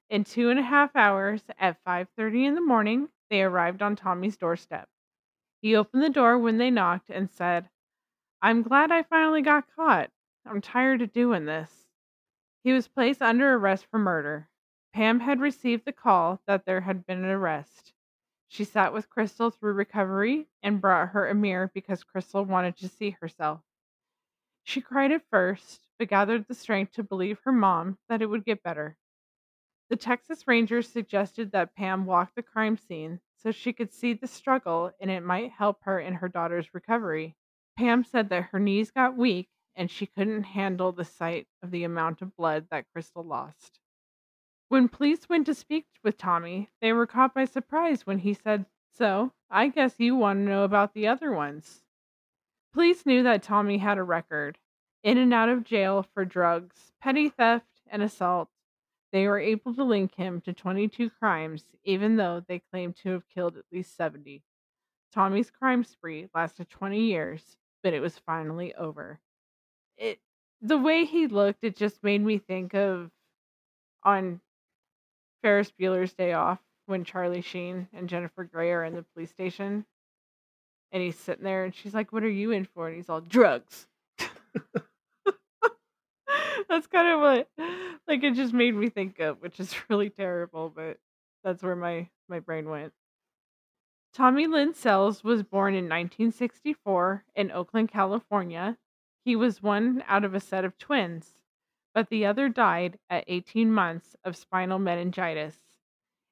In 0.09 0.25
two 0.25 0.49
and 0.49 0.59
a 0.59 0.63
half 0.63 0.93
hours 0.93 1.45
at 1.57 1.81
5:30 1.85 2.43
in 2.43 2.53
the 2.53 2.59
morning, 2.59 3.07
they 3.29 3.41
arrived 3.41 3.81
on 3.81 3.95
Tommy's 3.95 4.35
doorstep. 4.35 4.89
He 5.61 5.73
opened 5.73 6.03
the 6.03 6.09
door 6.09 6.37
when 6.37 6.57
they 6.57 6.69
knocked 6.69 7.09
and 7.09 7.31
said, 7.31 7.69
I'm 8.41 8.61
glad 8.61 8.91
I 8.91 9.03
finally 9.03 9.41
got 9.41 9.73
caught. 9.73 10.11
I'm 10.45 10.59
tired 10.59 11.01
of 11.01 11.13
doing 11.13 11.45
this. 11.45 11.87
He 12.61 12.73
was 12.73 12.89
placed 12.89 13.21
under 13.21 13.53
arrest 13.53 13.85
for 13.85 13.99
murder. 13.99 14.49
Pam 14.93 15.21
had 15.21 15.39
received 15.39 15.85
the 15.85 15.93
call 15.93 16.41
that 16.45 16.65
there 16.65 16.81
had 16.81 17.05
been 17.05 17.23
an 17.23 17.29
arrest. 17.29 17.93
She 18.49 18.65
sat 18.65 18.91
with 18.91 19.09
Krystal 19.09 19.53
through 19.53 19.73
recovery 19.73 20.49
and 20.61 20.81
brought 20.81 21.09
her 21.09 21.25
a 21.25 21.33
mirror 21.33 21.71
because 21.73 22.03
Krystal 22.03 22.45
wanted 22.45 22.75
to 22.77 22.89
see 22.89 23.11
herself. 23.11 23.64
She 24.67 24.81
cried 24.81 25.11
at 25.11 25.29
first, 25.29 25.87
but 25.99 26.07
gathered 26.07 26.47
the 26.47 26.55
strength 26.55 26.93
to 26.93 27.03
believe 27.03 27.39
her 27.43 27.51
mom 27.51 27.99
that 28.09 28.23
it 28.23 28.25
would 28.25 28.43
get 28.43 28.63
better. 28.63 28.97
The 29.89 29.95
Texas 29.95 30.47
Rangers 30.47 30.89
suggested 30.89 31.51
that 31.51 31.75
Pam 31.75 32.07
walk 32.07 32.33
the 32.33 32.41
crime 32.41 32.75
scene 32.75 33.21
so 33.35 33.51
she 33.51 33.73
could 33.73 33.93
see 33.93 34.13
the 34.13 34.25
struggle 34.25 34.91
and 34.99 35.11
it 35.11 35.21
might 35.21 35.51
help 35.51 35.83
her 35.83 35.99
in 35.99 36.15
her 36.15 36.27
daughter's 36.27 36.73
recovery. 36.73 37.37
Pam 37.77 38.03
said 38.03 38.29
that 38.29 38.45
her 38.45 38.59
knees 38.59 38.89
got 38.89 39.15
weak 39.15 39.49
and 39.75 39.91
she 39.91 40.07
couldn't 40.07 40.43
handle 40.43 40.91
the 40.91 41.05
sight 41.05 41.47
of 41.61 41.69
the 41.69 41.83
amount 41.83 42.23
of 42.23 42.35
blood 42.35 42.67
that 42.71 42.87
Krystal 42.91 43.23
lost. 43.23 43.79
When 44.69 44.89
police 44.89 45.29
went 45.29 45.45
to 45.45 45.53
speak 45.53 45.85
with 46.03 46.17
Tommy, 46.17 46.71
they 46.81 46.91
were 46.91 47.05
caught 47.05 47.35
by 47.35 47.45
surprise 47.45 48.07
when 48.07 48.17
he 48.17 48.33
said, 48.33 48.65
So, 48.93 49.31
I 49.47 49.67
guess 49.67 49.99
you 49.99 50.15
want 50.15 50.39
to 50.39 50.49
know 50.49 50.63
about 50.63 50.95
the 50.95 51.05
other 51.05 51.31
ones. 51.31 51.84
Police 52.75 53.05
knew 53.05 53.23
that 53.23 53.41
Tommy 53.41 53.77
had 53.77 53.97
a 53.97 54.03
record 54.03 54.57
in 55.01 55.17
and 55.17 55.33
out 55.33 55.47
of 55.47 55.63
jail 55.63 56.05
for 56.13 56.25
drugs, 56.25 56.91
petty 56.99 57.29
theft, 57.29 57.81
and 57.87 58.03
assault. 58.03 58.49
They 59.13 59.27
were 59.27 59.39
able 59.39 59.73
to 59.75 59.83
link 59.85 60.13
him 60.15 60.41
to 60.41 60.51
22 60.51 61.09
crimes, 61.11 61.63
even 61.85 62.17
though 62.17 62.43
they 62.45 62.59
claimed 62.59 62.97
to 62.97 63.11
have 63.11 63.29
killed 63.29 63.55
at 63.55 63.63
least 63.71 63.95
70. 63.95 64.43
Tommy's 65.13 65.49
crime 65.49 65.85
spree 65.85 66.27
lasted 66.35 66.69
20 66.69 66.99
years, 66.99 67.55
but 67.81 67.93
it 67.93 68.01
was 68.01 68.19
finally 68.19 68.75
over. 68.75 69.21
It 69.95 70.19
the 70.61 70.77
way 70.77 71.05
he 71.05 71.27
looked, 71.27 71.63
it 71.63 71.77
just 71.77 72.03
made 72.03 72.21
me 72.21 72.39
think 72.39 72.73
of 72.73 73.09
on 74.03 74.41
Ferris 75.41 75.71
Bueller's 75.71 76.11
Day 76.11 76.33
Off 76.33 76.59
when 76.87 77.05
Charlie 77.05 77.39
Sheen 77.39 77.87
and 77.93 78.09
Jennifer 78.09 78.43
Grey 78.43 78.73
are 78.73 78.83
in 78.83 78.95
the 78.95 79.05
police 79.13 79.31
station, 79.31 79.85
and 80.95 81.03
he's 81.03 81.19
sitting 81.19 81.43
there, 81.43 81.65
and 81.65 81.75
she's 81.75 81.93
like, 81.93 82.13
"What 82.13 82.23
are 82.23 82.29
you 82.29 82.51
in 82.51 82.63
for?" 82.63 82.87
And 82.87 82.95
he's 82.95 83.09
all 83.09 83.19
drugs. 83.19 83.85
that's 86.69 86.87
kind 86.87 87.09
of 87.09 87.19
what 87.19 87.49
like 88.07 88.23
it 88.23 88.35
just 88.35 88.53
made 88.53 88.73
me 88.73 88.87
think 88.87 89.19
of, 89.19 89.41
which 89.41 89.59
is 89.59 89.75
really 89.89 90.09
terrible, 90.09 90.71
but 90.73 90.97
that's 91.43 91.61
where 91.61 91.75
my 91.75 92.07
my 92.29 92.39
brain 92.39 92.69
went. 92.69 92.93
Tommy 94.13 94.47
Lynn 94.47 94.73
Sells 94.73 95.21
was 95.21 95.43
born 95.43 95.73
in 95.73 95.83
1964 95.83 97.25
in 97.35 97.51
Oakland, 97.51 97.89
California. 97.89 98.77
He 99.25 99.35
was 99.35 99.61
one 99.61 100.01
out 100.07 100.23
of 100.23 100.33
a 100.33 100.39
set 100.39 100.63
of 100.63 100.77
twins, 100.77 101.39
but 101.93 102.07
the 102.07 102.25
other 102.25 102.47
died 102.47 102.99
at 103.09 103.25
18 103.27 103.69
months 103.69 104.15
of 104.23 104.37
spinal 104.37 104.79
meningitis. 104.79 105.57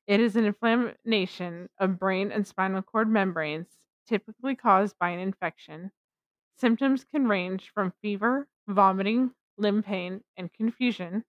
It 0.08 0.22
is 0.22 0.38
an 0.38 0.46
inflammation 0.46 1.68
of 1.78 2.00
brain 2.00 2.32
and 2.32 2.48
spinal 2.48 2.82
cord 2.82 3.10
membranes, 3.10 3.68
typically 4.08 4.56
caused 4.56 4.98
by 5.00 5.10
an 5.10 5.20
infection. 5.20 5.92
Symptoms 6.56 7.04
can 7.04 7.28
range 7.28 7.72
from 7.74 7.94
fever, 8.02 8.48
vomiting, 8.68 9.32
limb 9.58 9.84
pain, 9.84 10.24
and 10.38 10.54
confusion. 10.54 11.24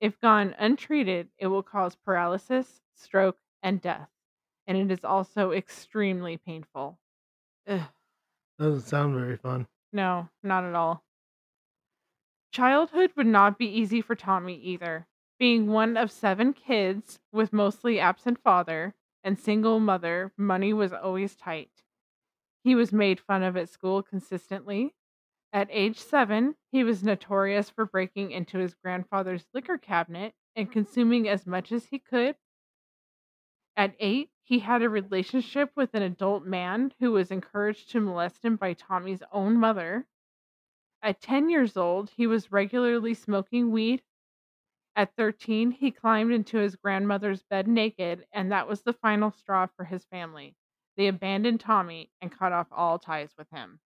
If 0.00 0.20
gone 0.20 0.54
untreated, 0.58 1.28
it 1.38 1.46
will 1.46 1.62
cause 1.62 1.96
paralysis, 1.96 2.80
stroke, 2.94 3.38
and 3.62 3.80
death. 3.80 4.08
And 4.66 4.76
it 4.76 4.90
is 4.90 5.04
also 5.04 5.52
extremely 5.52 6.36
painful. 6.36 6.98
Ugh. 7.66 7.80
Doesn't 8.58 8.82
sound 8.82 9.14
very 9.14 9.36
fun. 9.36 9.66
No, 9.92 10.28
not 10.42 10.64
at 10.64 10.74
all. 10.74 11.04
Childhood 12.52 13.12
would 13.16 13.26
not 13.26 13.58
be 13.58 13.66
easy 13.66 14.00
for 14.00 14.14
Tommy 14.14 14.56
either. 14.56 15.06
Being 15.38 15.66
one 15.66 15.96
of 15.96 16.10
seven 16.10 16.54
kids 16.54 17.18
with 17.32 17.52
mostly 17.52 18.00
absent 18.00 18.38
father 18.42 18.94
and 19.22 19.38
single 19.38 19.80
mother, 19.80 20.32
money 20.38 20.72
was 20.72 20.92
always 20.92 21.36
tight. 21.36 21.82
He 22.66 22.74
was 22.74 22.92
made 22.92 23.20
fun 23.20 23.44
of 23.44 23.56
at 23.56 23.68
school 23.68 24.02
consistently. 24.02 24.92
At 25.52 25.68
age 25.70 26.00
seven, 26.00 26.56
he 26.72 26.82
was 26.82 27.04
notorious 27.04 27.70
for 27.70 27.86
breaking 27.86 28.32
into 28.32 28.58
his 28.58 28.74
grandfather's 28.74 29.46
liquor 29.54 29.78
cabinet 29.78 30.34
and 30.56 30.72
consuming 30.72 31.28
as 31.28 31.46
much 31.46 31.70
as 31.70 31.84
he 31.86 32.00
could. 32.00 32.34
At 33.76 33.94
eight, 34.00 34.30
he 34.42 34.58
had 34.58 34.82
a 34.82 34.88
relationship 34.88 35.70
with 35.76 35.94
an 35.94 36.02
adult 36.02 36.44
man 36.44 36.92
who 36.98 37.12
was 37.12 37.30
encouraged 37.30 37.88
to 37.90 38.00
molest 38.00 38.44
him 38.44 38.56
by 38.56 38.72
Tommy's 38.72 39.22
own 39.30 39.58
mother. 39.58 40.08
At 41.00 41.20
10 41.20 41.48
years 41.48 41.76
old, 41.76 42.10
he 42.10 42.26
was 42.26 42.50
regularly 42.50 43.14
smoking 43.14 43.70
weed. 43.70 44.02
At 44.96 45.14
13, 45.14 45.70
he 45.70 45.92
climbed 45.92 46.32
into 46.32 46.58
his 46.58 46.74
grandmother's 46.74 47.44
bed 47.44 47.68
naked, 47.68 48.26
and 48.32 48.50
that 48.50 48.66
was 48.66 48.82
the 48.82 48.92
final 48.92 49.30
straw 49.30 49.68
for 49.76 49.84
his 49.84 50.04
family. 50.06 50.56
They 50.96 51.08
abandoned 51.08 51.60
Tommy 51.60 52.10
and 52.20 52.30
cut 52.36 52.52
off 52.52 52.68
all 52.72 52.98
ties 52.98 53.30
with 53.38 53.48
him. 53.50 53.80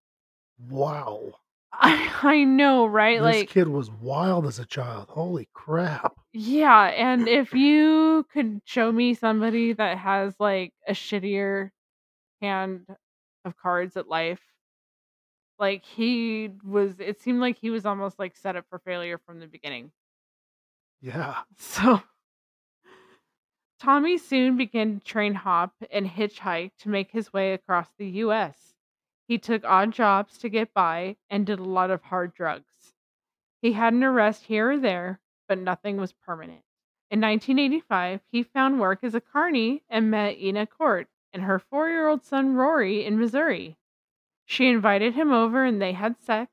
Wow. 0.59 1.33
I, 1.73 2.11
I 2.23 2.45
know, 2.45 2.87
right? 2.87 3.23
Like 3.23 3.35
this 3.35 3.37
like, 3.37 3.49
kid 3.49 3.69
was 3.69 3.91
wild 3.91 4.47
as 4.47 4.59
a 4.59 4.67
child. 4.67 5.09
Holy 5.11 5.49
crap. 5.55 6.15
yeah. 6.33 6.85
And 6.87 7.29
if 7.29 7.55
you 7.55 8.27
could 8.33 8.61
show 8.65 8.91
me 8.93 9.15
somebody 9.15 9.73
that 9.75 9.99
has 9.99 10.35
like 10.41 10.73
a 10.87 10.93
shittier 10.93 11.71
hand 12.43 12.87
of 13.45 13.57
cards 13.57 13.97
at 13.97 14.09
life, 14.09 14.41
Like 15.59 15.85
he 15.85 16.51
was 16.65 17.01
it 17.01 17.21
seemed 17.21 17.41
like 17.41 17.59
he 17.59 17.71
was 17.71 17.85
almost 17.87 18.19
like 18.19 18.37
set 18.37 18.57
up 18.57 18.67
for 18.71 18.79
failure 18.79 19.19
from 19.19 19.41
the 19.41 19.47
beginning. 19.49 19.93
Yeah. 21.01 21.43
So 21.59 22.01
Tommy 23.79 24.19
soon 24.19 24.57
began 24.57 24.99
to 24.99 25.07
train 25.07 25.35
hop 25.35 25.73
and 25.93 26.09
hitchhike 26.09 26.73
to 26.79 26.89
make 26.89 27.13
his 27.13 27.33
way 27.33 27.53
across 27.53 27.93
the 27.93 28.09
US. 28.25 28.75
He 29.29 29.39
took 29.39 29.65
odd 29.65 29.93
jobs 29.93 30.37
to 30.39 30.49
get 30.49 30.75
by 30.75 31.17
and 31.31 31.47
did 31.47 31.61
a 31.61 31.65
lot 31.65 31.91
of 31.91 32.03
hard 32.03 32.35
drugs. 32.35 32.95
He 33.63 33.73
had 33.73 33.93
an 33.93 34.03
arrest 34.03 34.45
here 34.47 34.73
or 34.73 34.79
there, 34.79 35.21
but 35.47 35.59
nothing 35.59 35.97
was 35.97 36.13
permanent. 36.13 36.65
In 37.11 37.21
1985, 37.21 38.21
he 38.27 38.43
found 38.43 38.81
work 38.81 39.05
as 39.05 39.15
a 39.15 39.21
carny 39.21 39.85
and 39.89 40.11
met 40.11 40.39
Ena 40.39 40.67
Cordt 40.67 41.09
and 41.33 41.45
her 41.45 41.61
four 41.61 41.89
year 41.89 42.09
old 42.09 42.25
son 42.25 42.55
Rory 42.55 43.05
in 43.05 43.19
Missouri. 43.19 43.77
She 44.45 44.69
invited 44.69 45.15
him 45.15 45.33
over 45.33 45.65
and 45.65 45.81
they 45.81 45.93
had 45.93 46.21
sex. 46.21 46.51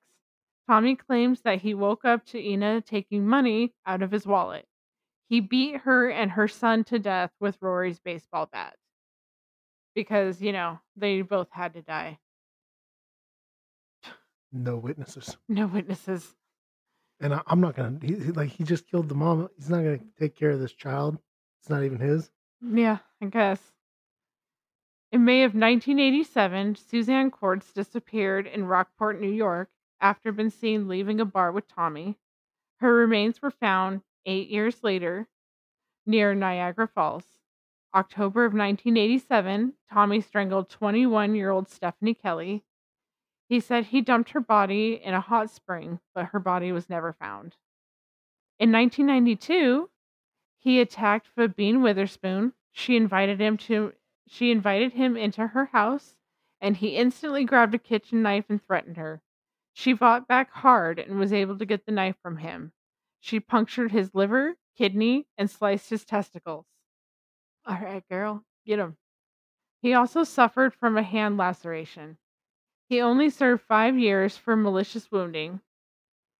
Tommy 0.67 0.95
claims 0.95 1.41
that 1.41 1.61
he 1.61 1.73
woke 1.73 2.05
up 2.05 2.25
to 2.27 2.39
Ena 2.39 2.81
taking 2.81 3.27
money 3.27 3.73
out 3.85 4.03
of 4.03 4.11
his 4.11 4.27
wallet. 4.27 4.67
He 5.27 5.39
beat 5.39 5.77
her 5.81 6.09
and 6.09 6.31
her 6.31 6.47
son 6.47 6.83
to 6.85 6.99
death 6.99 7.31
with 7.39 7.57
Rory's 7.61 7.99
baseball 7.99 8.47
bat 8.51 8.75
because, 9.95 10.41
you 10.41 10.51
know, 10.51 10.79
they 10.95 11.21
both 11.21 11.47
had 11.51 11.73
to 11.73 11.81
die. 11.81 12.19
No 14.51 14.77
witnesses. 14.77 15.35
No 15.49 15.67
witnesses. 15.67 16.35
And 17.19 17.33
I, 17.33 17.41
I'm 17.47 17.61
not 17.61 17.75
gonna. 17.75 17.97
He, 18.01 18.15
he- 18.15 18.31
like 18.31 18.49
he 18.49 18.63
just 18.63 18.87
killed 18.87 19.07
the 19.09 19.15
mom. 19.15 19.49
He's 19.57 19.69
not 19.69 19.77
gonna 19.77 19.99
take 20.19 20.35
care 20.35 20.51
of 20.51 20.59
this 20.59 20.73
child. 20.73 21.17
It's 21.61 21.69
not 21.69 21.83
even 21.83 21.99
his. 21.99 22.29
Yeah, 22.61 22.97
I 23.21 23.25
guess. 23.27 23.59
In 25.11 25.23
May 25.23 25.43
of 25.43 25.51
1987, 25.55 26.75
Suzanne 26.75 27.31
Korcz 27.31 27.73
disappeared 27.73 28.47
in 28.47 28.67
Lockport, 28.67 29.21
New 29.21 29.31
York, 29.31 29.69
after 30.01 30.31
being 30.33 30.49
seen 30.49 30.87
leaving 30.89 31.21
a 31.21 31.25
bar 31.25 31.51
with 31.53 31.67
Tommy. 31.69 32.17
Her 32.79 32.93
remains 32.93 33.41
were 33.41 33.51
found 33.51 34.01
eight 34.25 34.49
years 34.49 34.83
later 34.83 35.27
near 36.05 36.33
Niagara 36.33 36.87
Falls. 36.87 37.25
October 37.93 38.43
of 38.43 38.53
1987, 38.53 39.73
Tommy 39.89 40.21
strangled 40.21 40.69
21 40.69 41.35
year 41.35 41.49
old 41.49 41.69
Stephanie 41.69 42.13
Kelly. 42.13 42.63
He 43.47 43.59
said 43.59 43.85
he 43.85 44.01
dumped 44.01 44.31
her 44.31 44.39
body 44.39 45.01
in 45.01 45.13
a 45.13 45.21
hot 45.21 45.49
spring, 45.49 45.99
but 46.13 46.27
her 46.27 46.39
body 46.39 46.71
was 46.71 46.89
never 46.89 47.13
found. 47.13 47.55
In 48.59 48.71
1992, 48.71 49.89
he 50.57 50.79
attacked 50.79 51.27
Fabine 51.27 51.81
Witherspoon. 51.81 52.53
She 52.71 52.95
invited 52.95 53.39
him 53.39 53.57
to 53.57 53.93
she 54.27 54.51
invited 54.51 54.93
him 54.93 55.15
into 55.15 55.47
her 55.47 55.65
house 55.65 56.17
and 56.59 56.77
he 56.77 56.97
instantly 56.97 57.43
grabbed 57.43 57.75
a 57.75 57.79
kitchen 57.79 58.23
knife 58.23 58.45
and 58.49 58.65
threatened 58.65 58.97
her. 58.97 59.21
She 59.73 59.93
fought 59.93 60.27
back 60.27 60.51
hard 60.51 60.97
and 60.97 61.19
was 61.19 61.31
able 61.31 61.57
to 61.59 61.65
get 61.65 61.85
the 61.85 61.91
knife 61.91 62.15
from 62.23 62.37
him. 62.37 62.71
She 63.25 63.39
punctured 63.39 63.91
his 63.91 64.13
liver, 64.13 64.55
kidney, 64.77 65.25
and 65.35 65.49
sliced 65.49 65.89
his 65.89 66.05
testicles. 66.05 66.67
All 67.65 67.73
right, 67.73 68.07
girl, 68.07 68.45
get 68.67 68.77
him. 68.77 68.97
He 69.81 69.95
also 69.95 70.23
suffered 70.23 70.75
from 70.75 70.95
a 70.95 71.01
hand 71.01 71.35
laceration. 71.35 72.19
He 72.87 73.01
only 73.01 73.31
served 73.31 73.63
five 73.63 73.97
years 73.97 74.37
for 74.37 74.55
malicious 74.55 75.11
wounding. 75.11 75.61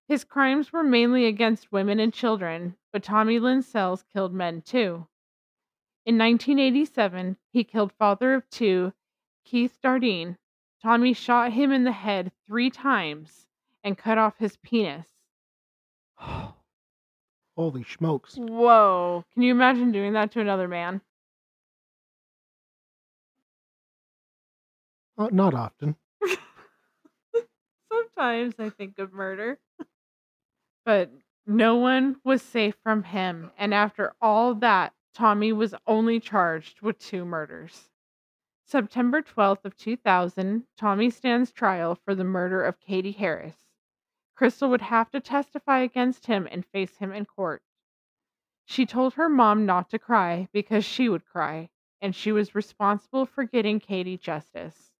His 0.08 0.24
crimes 0.24 0.72
were 0.72 0.84
mainly 0.84 1.26
against 1.26 1.72
women 1.72 2.00
and 2.00 2.14
children, 2.14 2.78
but 2.92 3.02
Tommy 3.02 3.40
Lynn 3.40 3.64
Sells 3.64 4.04
killed 4.04 4.36
men 4.36 4.62
too. 4.62 5.08
In 6.06 6.20
1987, 6.20 7.38
he 7.50 7.64
killed 7.64 7.94
father 7.94 8.36
of 8.36 8.48
two, 8.52 8.94
Keith 9.44 9.80
Dardeen. 9.82 10.38
Tommy 10.84 11.14
shot 11.14 11.54
him 11.54 11.72
in 11.72 11.84
the 11.84 11.92
head 11.92 12.32
three 12.46 12.70
times 12.70 13.48
and 13.84 13.98
cut 13.98 14.20
off 14.20 14.38
his 14.38 14.58
penis. 14.58 15.08
Holy 17.56 17.84
smokes! 17.84 18.36
Whoa. 18.36 19.24
Can 19.34 19.44
you 19.44 19.52
imagine 19.52 19.92
doing 19.92 20.14
that 20.14 20.32
to 20.32 20.42
another 20.42 20.68
man? 20.68 21.02
Uh, 25.18 25.30
not 25.32 25.54
often. 25.54 25.96
Sometimes 27.92 28.56
I 28.60 28.70
think 28.70 29.00
of 29.00 29.14
murder. 29.14 29.60
But 30.86 31.12
no 31.48 31.76
one 31.76 32.18
was 32.24 32.42
safe 32.42 32.76
from 32.84 33.04
him. 33.04 33.52
And 33.58 33.74
after 33.74 34.14
all 34.22 34.54
that, 34.56 34.94
Tommy 35.14 35.54
was 35.54 35.74
only 35.88 36.20
charged 36.20 36.82
with 36.82 37.00
two 37.00 37.24
murders. 37.24 37.90
September 38.66 39.22
12th 39.22 39.64
of 39.64 39.78
2000, 39.78 40.66
Tommy 40.76 41.10
stands 41.10 41.52
trial 41.52 41.96
for 41.96 42.14
the 42.14 42.24
murder 42.24 42.64
of 42.64 42.80
Katy 42.80 43.14
Harris. 43.14 43.65
Krystal 44.36 44.70
would 44.70 44.82
have 44.82 45.10
to 45.12 45.22
testify 45.22 45.80
against 45.80 46.26
him 46.26 46.48
and 46.52 46.66
face 46.66 46.98
him 46.98 47.14
in 47.14 47.26
court. 47.26 47.64
She 48.66 48.86
told 48.86 49.14
her 49.14 49.30
mom 49.30 49.66
not 49.66 49.90
to 49.92 50.00
cry 50.00 50.50
because 50.52 50.84
she 50.84 51.08
would 51.08 51.26
cry, 51.26 51.70
and 52.02 52.14
she 52.14 52.32
was 52.32 52.56
responsible 52.56 53.26
for 53.26 53.46
getting 53.46 53.80
Katy 53.80 54.18
justice. 54.18 54.92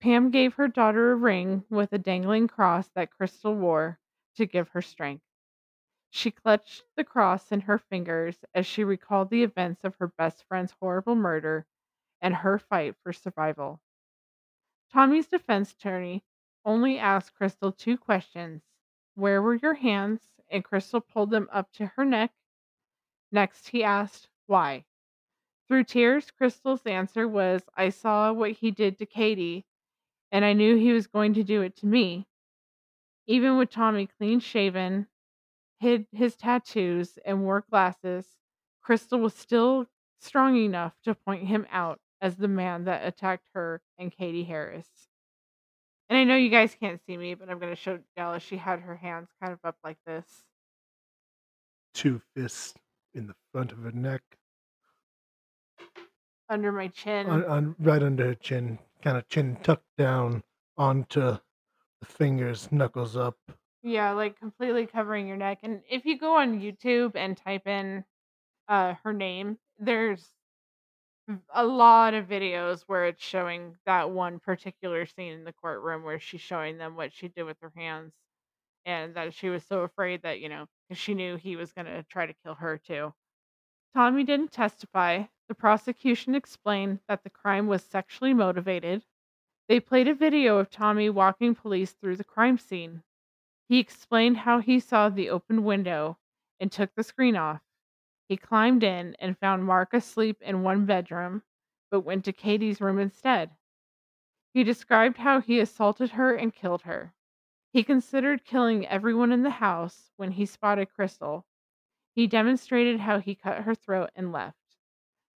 Pam 0.00 0.30
gave 0.30 0.54
her 0.54 0.66
daughter 0.66 1.12
a 1.12 1.16
ring 1.16 1.64
with 1.70 1.92
a 1.92 1.98
dangling 1.98 2.48
cross 2.48 2.88
that 2.88 3.10
Krystal 3.12 3.56
wore 3.56 4.00
to 4.34 4.46
give 4.46 4.70
her 4.70 4.82
strength. 4.82 5.24
She 6.10 6.30
clutched 6.30 6.84
the 6.96 7.04
cross 7.04 7.52
in 7.52 7.60
her 7.60 7.78
fingers 7.78 8.44
as 8.54 8.66
she 8.66 8.82
recalled 8.82 9.30
the 9.30 9.44
events 9.44 9.84
of 9.84 9.96
her 9.96 10.08
best 10.08 10.44
friend's 10.44 10.74
horrible 10.80 11.14
murder 11.14 11.64
and 12.20 12.34
her 12.34 12.58
fight 12.58 12.96
for 13.02 13.12
survival. 13.12 13.80
Tommy's 14.92 15.28
defense 15.28 15.72
attorney 15.72 16.24
only 16.64 16.98
asked 16.98 17.34
Krystal 17.38 17.76
two 17.76 17.96
questions 17.96 18.62
Where 19.14 19.42
were 19.42 19.54
your 19.54 19.74
hands? 19.74 20.20
And 20.50 20.64
Krystal 20.64 21.06
pulled 21.06 21.30
them 21.30 21.48
up 21.52 21.72
to 21.72 21.86
her 21.96 22.04
neck. 22.04 22.32
Next, 23.30 23.68
he 23.68 23.82
asked, 23.82 24.28
Why? 24.46 24.84
Through 25.68 25.84
tears, 25.84 26.30
Krystal's 26.30 26.86
answer 26.86 27.26
was, 27.26 27.62
I 27.76 27.88
saw 27.88 28.32
what 28.32 28.52
he 28.52 28.70
did 28.70 28.98
to 28.98 29.06
Katy, 29.06 29.64
and 30.30 30.44
I 30.44 30.52
knew 30.52 30.76
he 30.76 30.92
was 30.92 31.06
going 31.06 31.34
to 31.34 31.42
do 31.42 31.62
it 31.62 31.76
to 31.76 31.86
me. 31.86 32.26
Even 33.26 33.56
with 33.56 33.70
Tommy 33.70 34.06
clean 34.06 34.40
shaven, 34.40 35.06
hid 35.78 36.06
his 36.12 36.36
tattoos, 36.36 37.18
and 37.24 37.42
wore 37.44 37.62
glasses, 37.62 38.36
Krystal 38.84 39.20
was 39.20 39.34
still 39.34 39.86
strong 40.20 40.56
enough 40.56 41.00
to 41.02 41.14
point 41.14 41.46
him 41.46 41.66
out 41.70 42.00
as 42.20 42.36
the 42.36 42.48
man 42.48 42.84
that 42.84 43.06
attacked 43.06 43.48
her 43.54 43.80
and 43.98 44.12
Katy 44.12 44.44
Harris. 44.44 45.08
And 46.12 46.18
I 46.18 46.24
know 46.24 46.36
you 46.36 46.50
guys 46.50 46.76
can't 46.78 47.00
see 47.06 47.16
me, 47.16 47.32
but 47.32 47.48
I'm 47.48 47.58
going 47.58 47.72
to 47.72 47.80
show 47.80 47.98
Dallas. 48.18 48.42
She 48.42 48.58
had 48.58 48.80
her 48.80 48.96
hands 48.96 49.30
kind 49.40 49.50
of 49.50 49.60
up 49.64 49.76
like 49.82 49.96
this. 50.06 50.26
Two 51.94 52.20
fists 52.36 52.74
in 53.14 53.26
the 53.26 53.34
front 53.50 53.72
of 53.72 53.78
her 53.78 53.92
neck, 53.92 54.20
under 56.50 56.70
my 56.70 56.88
chin. 56.88 57.26
on, 57.28 57.46
on 57.46 57.76
right 57.78 58.02
under 58.02 58.26
her 58.26 58.34
chin, 58.34 58.78
kind 59.02 59.16
of 59.16 59.26
chin 59.30 59.56
tucked 59.62 59.88
down 59.96 60.42
onto 60.76 61.20
the 61.20 62.06
fingers, 62.06 62.70
knuckles 62.70 63.16
up. 63.16 63.38
Yeah, 63.82 64.12
like 64.12 64.38
completely 64.38 64.84
covering 64.84 65.26
your 65.26 65.38
neck. 65.38 65.60
And 65.62 65.80
if 65.90 66.04
you 66.04 66.18
go 66.18 66.36
on 66.36 66.60
YouTube 66.60 67.12
and 67.14 67.38
type 67.38 67.66
in 67.66 68.04
uh 68.68 68.96
her 69.02 69.14
name, 69.14 69.56
there's 69.78 70.28
a 71.54 71.64
lot 71.64 72.14
of 72.14 72.26
videos 72.26 72.82
where 72.86 73.06
it's 73.06 73.22
showing 73.22 73.76
that 73.86 74.10
one 74.10 74.38
particular 74.38 75.06
scene 75.06 75.32
in 75.32 75.44
the 75.44 75.52
courtroom 75.52 76.02
where 76.02 76.20
she's 76.20 76.40
showing 76.40 76.78
them 76.78 76.96
what 76.96 77.12
she 77.12 77.28
did 77.28 77.44
with 77.44 77.56
her 77.60 77.72
hands 77.76 78.12
and 78.84 79.14
that 79.14 79.34
she 79.34 79.48
was 79.48 79.64
so 79.64 79.80
afraid 79.80 80.22
that, 80.22 80.40
you 80.40 80.48
know, 80.48 80.66
she 80.92 81.14
knew 81.14 81.36
he 81.36 81.56
was 81.56 81.72
going 81.72 81.86
to 81.86 82.02
try 82.04 82.26
to 82.26 82.34
kill 82.44 82.54
her 82.54 82.78
too. 82.78 83.14
Tommy 83.94 84.24
didn't 84.24 84.52
testify. 84.52 85.24
The 85.48 85.54
prosecution 85.54 86.34
explained 86.34 87.00
that 87.08 87.24
the 87.24 87.30
crime 87.30 87.66
was 87.66 87.84
sexually 87.84 88.34
motivated. 88.34 89.04
They 89.68 89.80
played 89.80 90.08
a 90.08 90.14
video 90.14 90.58
of 90.58 90.70
Tommy 90.70 91.10
walking 91.10 91.54
police 91.54 91.92
through 91.92 92.16
the 92.16 92.24
crime 92.24 92.58
scene. 92.58 93.02
He 93.68 93.78
explained 93.78 94.38
how 94.38 94.60
he 94.60 94.80
saw 94.80 95.08
the 95.08 95.30
open 95.30 95.64
window 95.64 96.18
and 96.60 96.70
took 96.70 96.94
the 96.94 97.04
screen 97.04 97.36
off. 97.36 97.62
He 98.28 98.36
climbed 98.36 98.82
in 98.82 99.14
and 99.18 99.38
found 99.38 99.64
Marq 99.64 99.92
asleep 99.92 100.40
in 100.40 100.62
one 100.62 100.86
bedroom, 100.86 101.42
but 101.90 102.00
went 102.00 102.24
to 102.24 102.32
Katy's 102.32 102.80
room 102.80 102.98
instead. 102.98 103.50
He 104.54 104.64
described 104.64 105.18
how 105.18 105.40
he 105.40 105.60
assaulted 105.60 106.10
her 106.10 106.34
and 106.34 106.54
killed 106.54 106.82
her. 106.82 107.14
He 107.72 107.84
considered 107.84 108.44
killing 108.44 108.86
everyone 108.86 109.32
in 109.32 109.42
the 109.42 109.50
house 109.50 110.12
when 110.16 110.32
he 110.32 110.46
spotted 110.46 110.88
Krystal. 110.92 111.44
He 112.14 112.26
demonstrated 112.26 113.00
how 113.00 113.18
he 113.18 113.34
cut 113.34 113.62
her 113.62 113.74
throat 113.74 114.10
and 114.14 114.30
left. 114.30 114.58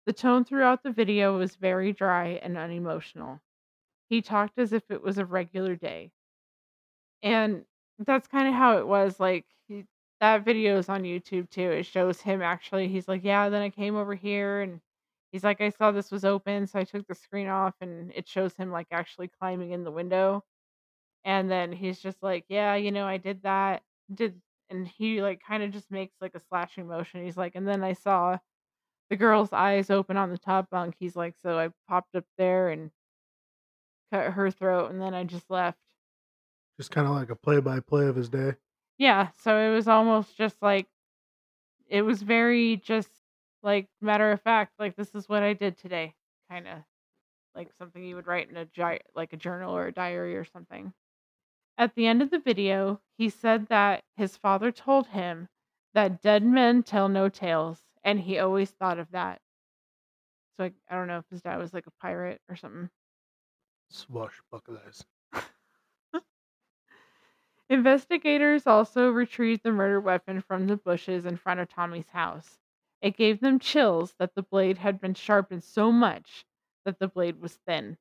The 0.05 0.13
tone 0.13 0.43
throughout 0.43 0.83
the 0.83 0.91
video 0.91 1.37
was 1.37 1.55
very 1.55 1.93
dry 1.93 2.39
and 2.43 2.57
unemotional. 2.57 3.41
He 4.09 4.21
talked 4.21 4.59
as 4.59 4.73
if 4.73 4.91
it 4.91 5.01
was 5.01 5.17
a 5.17 5.25
regular 5.25 5.75
day. 5.75 6.11
And 7.23 7.65
that's 7.97 8.27
kind 8.27 8.47
of 8.47 8.53
how 8.53 8.77
it 8.77 8.87
was. 8.87 9.19
Like, 9.19 9.45
he, 9.67 9.85
that 10.21 10.45
video 10.45 10.77
is 10.77 10.89
on 10.89 11.03
YouTube 11.03 11.49
too. 11.49 11.71
It 11.71 11.83
shows 11.85 12.21
him 12.21 12.41
actually, 12.41 12.87
he's 12.87 13.07
like, 13.07 13.23
Yeah, 13.23 13.49
then 13.49 13.61
I 13.61 13.69
came 13.69 13.95
over 13.95 14.15
here 14.15 14.61
and 14.61 14.81
he's 15.31 15.43
like, 15.43 15.61
I 15.61 15.69
saw 15.69 15.91
this 15.91 16.11
was 16.11 16.25
open. 16.25 16.67
So 16.67 16.79
I 16.79 16.83
took 16.85 17.07
the 17.07 17.15
screen 17.15 17.47
off 17.47 17.75
and 17.81 18.11
it 18.15 18.27
shows 18.27 18.55
him 18.55 18.71
like 18.71 18.87
actually 18.91 19.27
climbing 19.29 19.71
in 19.71 19.83
the 19.83 19.91
window. 19.91 20.43
And 21.25 21.49
then 21.51 21.71
he's 21.73 21.99
just 22.01 22.21
like, 22.23 22.45
"Yeah, 22.49 22.75
you 22.75 22.91
know, 22.91 23.05
I 23.07 23.17
did 23.17 23.43
that." 23.43 23.83
Did 24.13 24.41
and 24.69 24.87
he 24.87 25.21
like 25.21 25.41
kind 25.41 25.63
of 25.63 25.71
just 25.71 25.91
makes 25.91 26.15
like 26.21 26.35
a 26.35 26.39
slashing 26.39 26.87
motion. 26.87 27.23
He's 27.25 27.37
like, 27.37 27.55
"And 27.55 27.67
then 27.67 27.83
I 27.83 27.93
saw 27.93 28.39
the 29.09 29.17
girl's 29.17 29.53
eyes 29.53 29.89
open 29.91 30.17
on 30.17 30.31
the 30.31 30.37
top 30.39 30.69
bunk." 30.71 30.95
He's 30.99 31.15
like, 31.17 31.37
"So 31.37 31.59
I 31.59 31.71
popped 31.87 32.15
up 32.15 32.25
there 32.37 32.69
and 32.69 32.91
cut 34.11 34.33
her 34.33 34.49
throat 34.49 34.89
and 34.91 34.99
then 35.01 35.13
I 35.13 35.23
just 35.23 35.49
left." 35.51 35.79
Just 36.77 36.91
kind 36.91 37.05
of 37.07 37.13
like 37.13 37.29
a 37.29 37.35
play 37.35 37.59
by 37.59 37.79
play 37.81 38.07
of 38.07 38.15
his 38.15 38.29
day. 38.29 38.55
Yeah, 38.97 39.29
so 39.37 39.57
it 39.59 39.73
was 39.73 39.87
almost 39.87 40.37
just 40.37 40.61
like 40.61 40.87
it 41.87 42.01
was 42.01 42.21
very 42.21 42.77
just 42.77 43.09
like 43.63 43.87
matter 44.01 44.31
of 44.31 44.41
fact, 44.41 44.73
like 44.79 44.95
this 44.95 45.15
is 45.15 45.29
what 45.29 45.43
I 45.43 45.53
did 45.53 45.77
today, 45.77 46.13
kind 46.49 46.67
of 46.67 46.79
like 47.55 47.71
something 47.77 48.03
you 48.03 48.15
would 48.15 48.27
write 48.27 48.49
in 48.49 48.57
a 48.57 48.65
gi- 48.65 49.01
like 49.15 49.33
a 49.33 49.37
journal 49.37 49.75
or 49.75 49.87
a 49.87 49.93
diary 49.93 50.35
or 50.37 50.45
something. 50.45 50.93
At 51.77 51.95
the 51.95 52.07
end 52.07 52.21
of 52.21 52.31
the 52.31 52.39
video, 52.39 53.01
he 53.17 53.29
said 53.29 53.67
that 53.67 54.03
his 54.17 54.37
father 54.37 54.71
told 54.71 55.07
him 55.07 55.49
that 55.93 56.21
dead 56.21 56.43
men 56.43 56.83
tell 56.83 57.09
no 57.09 57.29
tales, 57.29 57.83
and 58.03 58.19
he 58.21 58.39
always 58.39 58.71
thought 58.71 58.99
of 58.99 59.11
that. 59.11 59.41
So 60.57 60.65
I, 60.65 60.73
I 60.89 60.95
don't 60.95 61.07
know 61.07 61.19
if 61.19 61.25
his 61.29 61.41
dad 61.41 61.57
was 61.57 61.73
like 61.73 61.87
a 61.87 61.91
pirate 62.01 62.41
or 62.49 62.55
something. 62.55 62.89
Swashbucklers. 63.91 65.05
Investigators 67.69 68.65
also 68.65 69.11
retrieved 69.11 69.61
the 69.61 69.71
murder 69.71 69.99
weapon 69.99 70.41
from 70.41 70.65
the 70.65 70.77
bushes 70.77 71.27
in 71.27 71.37
front 71.37 71.59
of 71.59 71.69
Tommy's 71.69 72.09
house. 72.09 72.57
It 73.01 73.17
gave 73.17 73.39
them 73.39 73.59
chills 73.59 74.15
that 74.17 74.33
the 74.33 74.41
blade 74.41 74.79
had 74.79 74.99
been 74.99 75.13
sharpened 75.13 75.63
so 75.63 75.91
much 75.91 76.43
that 76.85 76.97
the 76.97 77.07
blade 77.07 77.39
was 77.39 77.57
thin. 77.67 77.99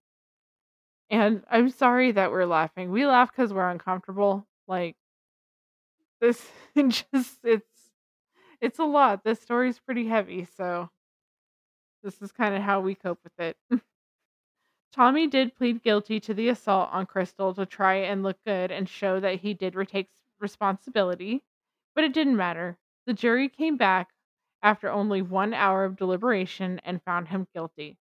And 1.10 1.44
I'm 1.50 1.70
sorry 1.70 2.12
that 2.12 2.30
we're 2.30 2.44
laughing. 2.46 2.90
We 2.90 3.06
laugh 3.06 3.30
because 3.30 3.52
we're 3.52 3.70
uncomfortable. 3.70 4.46
Like 4.66 4.96
this 6.20 6.50
just 6.76 7.38
it's 7.44 7.68
it's 8.60 8.78
a 8.78 8.84
lot. 8.84 9.24
This 9.24 9.40
story's 9.40 9.78
pretty 9.78 10.06
heavy, 10.06 10.46
so 10.56 10.90
this 12.02 12.20
is 12.22 12.32
kind 12.32 12.54
of 12.54 12.62
how 12.62 12.80
we 12.80 12.94
cope 12.94 13.18
with 13.24 13.38
it. 13.38 13.56
Tommy 14.94 15.26
did 15.26 15.56
plead 15.56 15.82
guilty 15.82 16.20
to 16.20 16.32
the 16.32 16.48
assault 16.48 16.88
on 16.92 17.04
Krystal 17.04 17.52
to 17.56 17.66
try 17.66 17.94
and 17.94 18.22
look 18.22 18.38
good 18.44 18.70
and 18.70 18.88
show 18.88 19.18
that 19.18 19.40
he 19.40 19.52
did 19.52 19.74
retake 19.74 20.08
responsibility, 20.38 21.42
but 21.96 22.04
it 22.04 22.12
didn't 22.12 22.36
matter. 22.36 22.78
The 23.04 23.12
jury 23.12 23.48
came 23.48 23.76
back 23.76 24.12
after 24.62 24.88
only 24.88 25.20
one 25.20 25.52
hour 25.52 25.84
of 25.84 25.96
deliberation 25.96 26.78
and 26.84 27.02
found 27.02 27.26
him 27.26 27.48
guilty. 27.52 27.98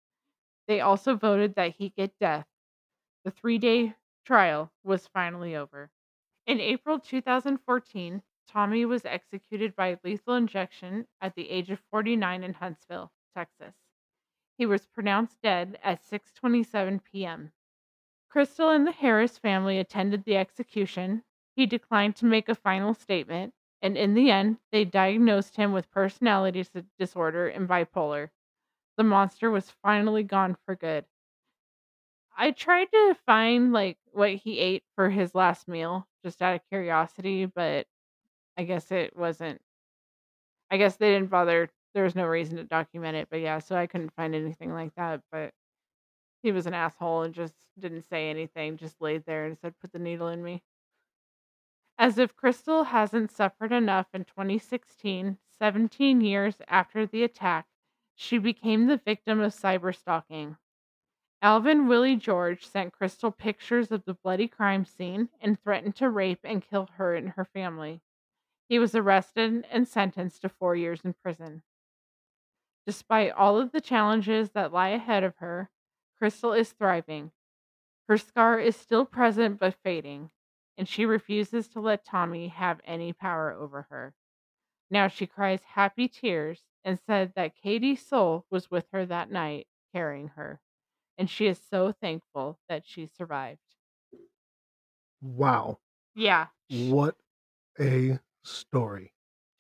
They 0.68 0.82
also 0.82 1.16
voted 1.16 1.56
that 1.56 1.76
he 1.76 1.92
get 1.92 2.20
death. 2.20 2.48
The 3.24 3.32
three 3.32 3.58
day 3.58 3.96
trial 4.26 4.70
was 4.84 5.08
finally 5.08 5.56
over. 5.56 5.90
In 6.46 6.60
April 6.60 7.00
2014, 7.00 8.22
Tommy 8.50 8.84
was 8.84 9.06
executed 9.06 9.78
by 9.78 9.98
lethal 10.04 10.34
injection 10.34 11.08
at 11.22 11.36
the 11.36 11.52
age 11.52 11.70
of 11.70 11.80
49 11.90 12.44
in 12.44 12.54
Huntsville, 12.54 13.14
Texas. 13.34 13.81
He 14.62 14.68
was 14.68 14.86
pronounced 14.86 15.42
dead 15.42 15.80
at 15.82 16.04
6:27 16.04 17.04
p.m. 17.04 17.52
Krystal 18.30 18.70
and 18.70 18.86
the 18.86 18.92
Harris 18.92 19.40
family 19.40 19.80
attended 19.80 20.24
the 20.24 20.38
execution. 20.38 21.24
He 21.56 21.66
declined 21.66 22.16
to 22.18 22.28
make 22.28 22.48
a 22.48 22.54
final 22.54 22.94
statement, 22.94 23.56
and 23.82 23.98
in 23.98 24.14
the 24.14 24.30
end, 24.30 24.60
they 24.72 24.86
diagnosed 24.86 25.56
him 25.56 25.74
with 25.74 25.90
personality 25.90 26.64
disorder 27.00 27.48
and 27.48 27.68
bipolar. 27.68 28.30
The 28.98 29.04
monster 29.04 29.50
was 29.50 29.72
finally 29.72 30.22
gone 30.22 30.54
for 30.64 30.76
good. 30.76 31.08
I 32.38 32.52
tried 32.52 32.92
to 32.92 33.16
find 33.26 33.72
like 33.74 33.98
what 34.12 34.36
he 34.36 34.60
ate 34.60 34.84
for 34.96 35.10
his 35.10 35.34
last 35.34 35.68
meal 35.68 36.08
just 36.24 36.40
out 36.40 36.54
of 36.54 36.68
curiosity, 36.70 37.48
but 37.48 37.88
I 38.58 38.66
guess 38.66 38.92
it 38.92 39.18
wasn't 39.18 39.62
I 40.72 40.78
guess 40.78 40.98
they 40.98 41.12
didn't 41.14 41.30
bother 41.30 41.70
there 41.94 42.04
was 42.04 42.16
no 42.16 42.26
reason 42.26 42.58
to 42.58 42.64
document 42.64 43.18
it, 43.18 43.28
but 43.30 43.42
yeah, 43.42 43.60
so 43.60 43.76
I 43.76 43.88
couldn't 43.88 44.16
find 44.16 44.34
anything 44.34 44.74
like 44.74 44.96
that. 44.96 45.22
But 45.32 45.52
he 46.42 46.52
was 46.52 46.66
an 46.66 46.74
asshole 46.74 47.24
and 47.24 47.34
just 47.34 47.54
didn't 47.80 48.08
say 48.10 48.30
anything, 48.30 48.78
just 48.78 49.02
laid 49.02 49.26
there 49.26 49.46
and 49.46 49.58
said, 49.58 49.74
Put 49.80 49.92
the 49.92 50.00
needle 50.00 50.28
in 50.28 50.44
me. 50.44 50.64
As 51.98 52.18
if 52.18 52.36
Krystal 52.36 52.88
hasn't 52.88 53.32
suffered 53.32 53.72
enough 53.72 54.08
in 54.14 54.26
2016, 54.26 55.38
17 55.60 56.22
years 56.22 56.56
after 56.68 57.06
the 57.06 57.24
attack, 57.24 57.68
she 58.16 58.38
became 58.38 58.88
the 58.88 58.98
victim 58.98 59.40
of 59.40 59.54
cyber 59.54 59.96
stalking. 59.96 60.58
Alvin 61.44 61.88
Willie 61.88 62.16
George 62.16 62.66
sent 62.66 62.94
Krystal 62.94 63.36
pictures 63.36 63.92
of 63.92 64.06
the 64.06 64.14
bloody 64.14 64.48
crime 64.48 64.86
scene 64.86 65.30
and 65.40 65.60
threatened 65.60 65.96
to 65.96 66.10
rape 66.10 66.42
and 66.44 66.68
kill 66.68 66.88
her 66.98 67.16
and 67.16 67.30
her 67.30 67.46
family. 67.46 68.02
He 68.70 68.80
was 68.80 68.96
arrested 68.96 69.66
and 69.70 69.88
sentenced 69.88 70.42
to 70.44 70.50
four 70.50 70.76
years 70.76 71.02
in 71.04 71.14
prison. 71.14 71.64
Despite 72.86 73.32
all 73.34 73.60
of 73.60 73.72
the 73.72 73.82
challenges 73.82 74.52
that 74.52 74.72
lie 74.72 74.90
ahead 74.90 75.24
of 75.24 75.38
her, 75.38 75.72
Krystal 76.22 76.58
is 76.58 76.74
thriving. 76.74 77.32
Her 78.08 78.18
scar 78.18 78.60
is 78.60 78.76
still 78.76 79.06
present 79.06 79.60
but 79.60 79.76
fading, 79.76 80.32
and 80.78 80.88
she 80.88 81.06
refuses 81.06 81.68
to 81.70 81.80
let 81.82 82.06
Tommy 82.06 82.50
have 82.50 82.82
any 82.84 83.14
power 83.14 83.52
over 83.52 83.84
her. 83.84 84.16
Now 84.92 85.08
she 85.08 85.28
cries 85.28 85.64
happy 85.64 86.08
tears 86.08 86.64
and 86.84 87.00
said 87.00 87.34
that 87.36 87.56
Katy's 87.56 88.06
soul 88.06 88.46
was 88.52 88.72
with 88.72 88.88
her 88.92 89.06
that 89.08 89.32
night, 89.32 89.68
carrying 89.94 90.30
her, 90.30 90.62
and 91.18 91.30
she 91.30 91.48
is 91.48 91.60
so 91.62 91.92
thankful 91.92 92.60
that 92.70 92.86
she 92.86 93.08
survived. 93.08 93.62
Wow. 95.22 95.80
Yeah. 96.16 96.48
What 96.70 97.18
a 97.80 98.20
story. 98.44 99.14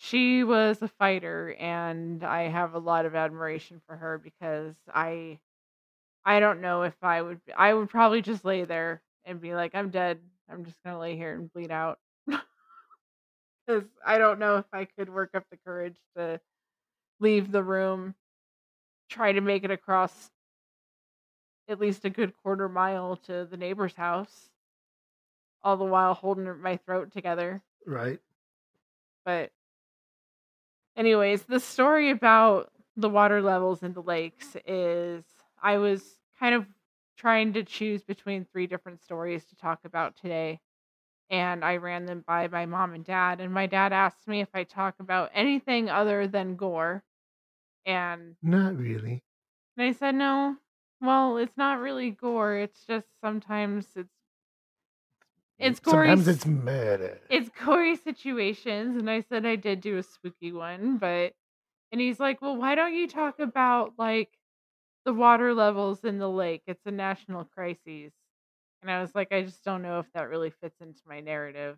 She 0.03 0.43
was 0.43 0.81
a 0.81 0.87
fighter 0.87 1.55
and 1.59 2.23
I 2.23 2.47
have 2.47 2.73
a 2.73 2.79
lot 2.79 3.05
of 3.05 3.13
admiration 3.13 3.83
for 3.85 3.95
her 3.95 4.17
because 4.17 4.73
I 4.91 5.39
I 6.25 6.39
don't 6.39 6.59
know 6.59 6.81
if 6.81 6.95
I 7.03 7.21
would 7.21 7.39
I 7.55 7.71
would 7.75 7.87
probably 7.87 8.23
just 8.23 8.43
lay 8.43 8.63
there 8.63 9.03
and 9.25 9.39
be 9.39 9.53
like 9.53 9.75
I'm 9.75 9.91
dead. 9.91 10.19
I'm 10.49 10.65
just 10.65 10.75
going 10.83 10.95
to 10.95 10.99
lay 10.99 11.15
here 11.15 11.35
and 11.35 11.53
bleed 11.53 11.69
out. 11.69 11.99
Cuz 13.69 13.83
I 14.03 14.17
don't 14.17 14.39
know 14.39 14.57
if 14.57 14.65
I 14.73 14.85
could 14.85 15.07
work 15.07 15.35
up 15.35 15.43
the 15.51 15.57
courage 15.57 15.97
to 16.17 16.41
leave 17.19 17.51
the 17.51 17.63
room, 17.63 18.15
try 19.07 19.31
to 19.31 19.41
make 19.41 19.63
it 19.63 19.69
across 19.69 20.31
at 21.67 21.79
least 21.79 22.05
a 22.05 22.09
good 22.09 22.33
quarter 22.41 22.67
mile 22.67 23.17
to 23.17 23.45
the 23.45 23.57
neighbor's 23.57 23.93
house 23.93 24.49
all 25.61 25.77
the 25.77 25.85
while 25.85 26.15
holding 26.15 26.59
my 26.59 26.77
throat 26.77 27.11
together. 27.11 27.61
Right. 27.85 28.19
But 29.23 29.51
anyways, 30.95 31.43
the 31.43 31.59
story 31.59 32.09
about 32.11 32.71
the 32.95 33.09
water 33.09 33.41
levels 33.41 33.83
in 33.83 33.93
the 33.93 34.01
lakes 34.01 34.55
is 34.65 35.23
I 35.61 35.77
was 35.77 36.03
kind 36.39 36.55
of 36.55 36.65
trying 37.17 37.53
to 37.53 37.63
choose 37.63 38.03
between 38.03 38.45
three 38.45 38.67
different 38.67 39.01
stories 39.01 39.45
to 39.45 39.55
talk 39.55 39.79
about 39.85 40.15
today. 40.15 40.59
And 41.29 41.63
I 41.63 41.77
ran 41.77 42.05
them 42.05 42.23
by 42.27 42.47
my 42.49 42.65
mom 42.65 42.93
and 42.93 43.05
dad. 43.05 43.39
And 43.39 43.53
my 43.53 43.65
dad 43.67 43.93
asked 43.93 44.27
me 44.27 44.41
if 44.41 44.49
I 44.53 44.63
talk 44.65 44.95
about 44.99 45.31
anything 45.33 45.89
other 45.89 46.27
than 46.27 46.55
gore. 46.57 47.03
And 47.85 48.35
Not 48.41 48.75
really. 48.77 49.23
and 49.77 49.87
I 49.87 49.91
said 49.93 50.15
no. 50.15 50.57
Well, 51.01 51.37
it's 51.37 51.57
not 51.57 51.79
really 51.79 52.11
gore. 52.11 52.55
It's 52.57 52.85
just 52.85 53.07
sometimes 53.21 53.87
it's 53.95 54.13
it's 55.59 55.79
gory. 55.79 56.09
Sometimes 56.09 56.27
it's 56.27 56.45
murder. 56.45 57.19
it's 57.29 57.49
gory 57.49 57.95
situations 57.95 58.97
and 58.97 59.09
i 59.09 59.21
said 59.21 59.45
i 59.45 59.55
did 59.55 59.81
do 59.81 59.97
a 59.97 60.03
spooky 60.03 60.51
one 60.51 60.97
but 60.97 61.33
and 61.91 62.01
he's 62.01 62.19
like 62.19 62.41
well 62.41 62.57
why 62.57 62.75
don't 62.75 62.93
you 62.93 63.07
talk 63.07 63.39
about 63.39 63.93
like 63.97 64.37
the 65.05 65.13
water 65.13 65.53
levels 65.53 66.03
in 66.05 66.19
the 66.19 66.29
lake 66.29 66.63
it's 66.67 66.85
a 66.85 66.91
national 66.91 67.45
crisis 67.45 68.13
and 68.81 68.91
i 68.91 69.01
was 69.01 69.15
like 69.15 69.31
i 69.33 69.41
just 69.43 69.63
don't 69.63 69.81
know 69.83 69.99
if 69.99 70.11
that 70.13 70.29
really 70.29 70.51
fits 70.51 70.81
into 70.81 71.01
my 71.07 71.21
narrative 71.21 71.77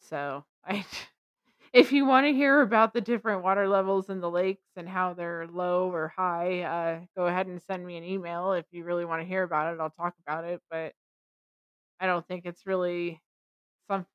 so 0.00 0.44
i 0.64 0.84
if 1.72 1.92
you 1.92 2.06
want 2.06 2.26
to 2.26 2.32
hear 2.34 2.62
about 2.62 2.94
the 2.94 3.00
different 3.02 3.42
water 3.44 3.68
levels 3.68 4.10
in 4.10 4.20
the 4.20 4.30
lakes 4.30 4.68
and 4.76 4.88
how 4.88 5.14
they're 5.14 5.46
low 5.48 5.92
or 5.92 6.08
high 6.08 6.62
uh, 6.62 7.00
go 7.16 7.26
ahead 7.26 7.46
and 7.48 7.62
send 7.62 7.86
me 7.86 7.96
an 7.96 8.04
email 8.04 8.52
if 8.52 8.66
you 8.72 8.84
really 8.84 9.04
want 9.04 9.22
to 9.22 9.26
hear 9.28 9.42
about 9.44 9.74
it 9.74 9.80
i'll 9.80 9.90
talk 9.90 10.14
about 10.26 10.44
it 10.44 10.62
but 10.70 10.94
i 12.00 12.06
don't 12.06 12.26
think 12.26 12.44
it's 12.44 12.66
really 12.66 13.20
some 13.88 14.06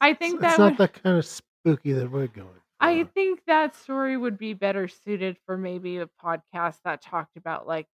I 0.00 0.14
think 0.14 0.34
it's 0.34 0.42
that 0.42 0.58
not 0.58 0.72
would, 0.72 0.78
the 0.78 0.88
kind 0.88 1.18
of 1.18 1.24
spooky 1.26 1.92
that 1.92 2.10
we're 2.10 2.26
going. 2.26 2.48
I 2.80 3.04
think 3.04 3.44
that 3.46 3.76
story 3.76 4.16
would 4.16 4.38
be 4.38 4.54
better 4.54 4.88
suited 4.88 5.38
for 5.46 5.56
maybe 5.56 5.98
a 5.98 6.06
podcast 6.06 6.78
that 6.84 7.00
talked 7.02 7.36
about 7.36 7.66
like 7.66 7.86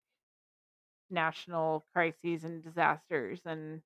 national 1.10 1.84
crises 1.92 2.44
and 2.44 2.62
disasters 2.62 3.40
and 3.44 3.82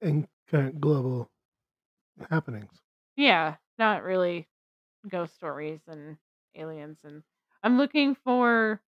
and 0.00 0.26
current 0.48 0.80
global 0.80 1.30
happenings. 2.30 2.80
yeah, 3.16 3.56
not 3.78 4.02
really 4.02 4.48
ghost 5.08 5.34
stories 5.34 5.80
and 5.88 6.16
aliens 6.56 6.98
and 7.04 7.22
I'm 7.62 7.78
looking 7.78 8.14
for 8.14 8.80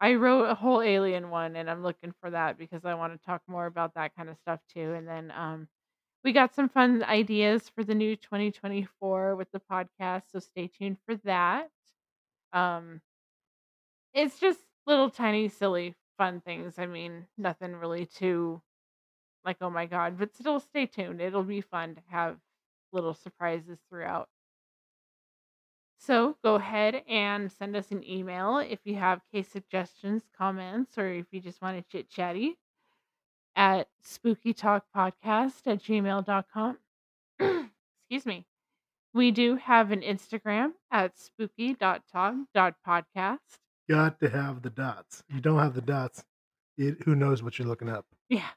I 0.00 0.14
wrote 0.14 0.44
a 0.46 0.54
whole 0.54 0.80
alien 0.82 1.30
one 1.30 1.56
and 1.56 1.70
I'm 1.70 1.82
looking 1.82 2.12
for 2.20 2.30
that 2.30 2.56
because 2.58 2.84
I 2.84 2.94
want 2.94 3.12
to 3.18 3.24
talk 3.26 3.42
more 3.46 3.66
about 3.66 3.94
that 3.94 4.14
kind 4.16 4.28
of 4.30 4.38
stuff 4.38 4.60
too 4.72 4.92
and 4.94 5.06
then 5.06 5.30
um 5.32 5.68
we 6.24 6.32
got 6.32 6.54
some 6.54 6.68
fun 6.70 7.02
ideas 7.04 7.68
for 7.68 7.84
the 7.84 7.94
new 7.96 8.16
2024 8.16 9.36
with 9.36 9.50
the 9.52 9.60
podcast, 9.60 10.24
so 10.32 10.38
stay 10.40 10.68
tuned 10.68 10.98
for 11.06 11.16
that. 11.24 11.68
Um, 12.52 13.02
it's 14.14 14.38
just 14.38 14.60
little 14.86 15.10
tiny 15.10 15.48
silly 15.48 15.94
fun 16.18 16.40
things. 16.40 16.78
I 16.78 16.86
mean, 16.86 17.26
nothing 17.38 17.74
really 17.76 18.06
too 18.06 18.62
like 19.44 19.58
oh 19.62 19.70
my 19.70 19.86
god, 19.86 20.18
but 20.18 20.34
still 20.34 20.60
stay 20.60 20.86
tuned. 20.86 21.20
It'll 21.22 21.44
be 21.44 21.60
fun 21.62 21.96
to 21.96 22.02
have 22.10 22.38
little 22.92 23.14
surprises 23.14 23.78
throughout. 23.90 24.28
So 26.02 26.38
go 26.42 26.54
ahead 26.54 27.02
and 27.06 27.52
send 27.52 27.76
us 27.76 27.90
an 27.90 28.02
email 28.08 28.56
if 28.56 28.78
you 28.84 28.94
have 28.94 29.20
case 29.30 29.48
suggestions, 29.48 30.22
comments, 30.36 30.96
or 30.96 31.12
if 31.12 31.26
you 31.30 31.40
just 31.40 31.60
want 31.60 31.76
to 31.76 31.84
chit 31.92 32.08
chatty 32.08 32.56
at 33.54 33.86
spookytalkpodcast 34.02 35.66
at 35.66 35.82
gmail.com. 35.82 36.78
Excuse 37.38 38.24
me. 38.24 38.46
We 39.12 39.30
do 39.30 39.56
have 39.56 39.92
an 39.92 40.00
Instagram 40.00 40.72
at 40.90 41.18
spooky.talk.podcast. 41.18 43.38
Got 43.90 44.20
to 44.20 44.30
have 44.30 44.62
the 44.62 44.70
dots. 44.70 45.22
You 45.28 45.42
don't 45.42 45.58
have 45.58 45.74
the 45.74 45.82
dots. 45.82 46.24
It, 46.78 47.02
who 47.04 47.14
knows 47.14 47.42
what 47.42 47.58
you're 47.58 47.68
looking 47.68 47.90
up? 47.90 48.06
Yeah. 48.30 48.48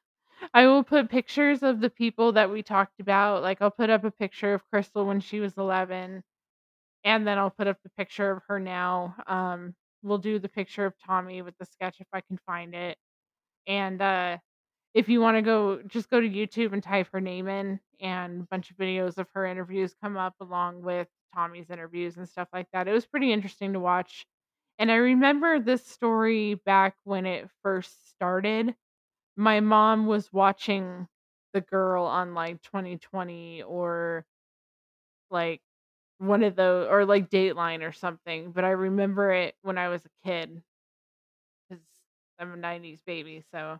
I 0.53 0.67
will 0.67 0.83
put 0.83 1.09
pictures 1.09 1.61
of 1.61 1.81
the 1.81 1.89
people 1.89 2.31
that 2.33 2.49
we 2.49 2.63
talked 2.63 3.01
about. 3.01 3.43
Like 3.43 3.61
I'll 3.61 3.69
put 3.69 3.89
up 3.89 4.05
a 4.05 4.11
picture 4.11 4.53
of 4.53 4.63
Krystal 4.73 5.05
when 5.05 5.19
she 5.19 5.41
was 5.41 5.57
11 5.57 6.23
and 7.03 7.27
then 7.27 7.37
I'll 7.37 7.49
put 7.51 7.67
up 7.67 7.77
the 7.83 7.89
picture 7.97 8.31
of 8.31 8.43
her 8.47 8.59
now. 8.59 9.15
Um 9.27 9.75
we'll 10.03 10.17
do 10.17 10.39
the 10.39 10.49
picture 10.49 10.85
of 10.85 10.93
Tommy 11.05 11.41
with 11.41 11.57
the 11.59 11.65
sketch 11.65 11.97
if 12.01 12.07
I 12.13 12.21
can 12.21 12.37
find 12.45 12.73
it. 12.75 12.97
And 13.67 14.01
uh 14.01 14.37
if 14.93 15.09
you 15.09 15.21
want 15.21 15.37
to 15.37 15.41
go 15.43 15.81
just 15.87 16.09
go 16.09 16.21
to 16.21 16.29
YouTube 16.29 16.73
and 16.73 16.83
type 16.83 17.09
her 17.13 17.21
name 17.21 17.47
in 17.47 17.79
and 18.01 18.41
a 18.41 18.47
bunch 18.51 18.71
of 18.71 18.77
videos 18.77 19.17
of 19.17 19.27
her 19.33 19.45
interviews 19.45 19.95
come 20.01 20.17
up 20.17 20.35
along 20.41 20.83
with 20.83 21.07
Tommy's 21.35 21.69
interviews 21.69 22.17
and 22.17 22.29
stuff 22.29 22.47
like 22.53 22.67
that. 22.73 22.87
It 22.87 22.93
was 22.93 23.05
pretty 23.07 23.33
interesting 23.33 23.73
to 23.73 23.79
watch. 23.79 24.25
And 24.79 24.91
I 24.91 24.95
remember 24.95 25.59
this 25.59 25.85
story 25.87 26.55
back 26.65 26.95
when 27.05 27.25
it 27.25 27.49
first 27.63 28.09
started. 28.09 28.75
My 29.37 29.59
mom 29.61 30.07
was 30.07 30.33
watching 30.33 31.07
the 31.53 31.61
girl 31.61 32.05
on 32.05 32.33
like 32.35 32.61
2020 32.63 33.63
or 33.63 34.25
like 35.29 35.61
one 36.27 36.43
of 36.43 36.55
those 36.55 36.87
or 36.89 37.05
like 37.05 37.29
Dateline 37.29 37.87
or 37.87 37.91
something, 37.91 38.51
but 38.51 38.63
I 38.65 38.71
remember 38.71 39.31
it 39.31 39.55
when 39.61 39.77
I 39.77 39.89
was 39.89 40.05
a 40.05 40.27
kid 40.27 40.63
cuz 41.69 41.79
I'm 42.39 42.53
a 42.53 42.57
90s 42.57 43.01
baby, 43.05 43.43
so 43.51 43.79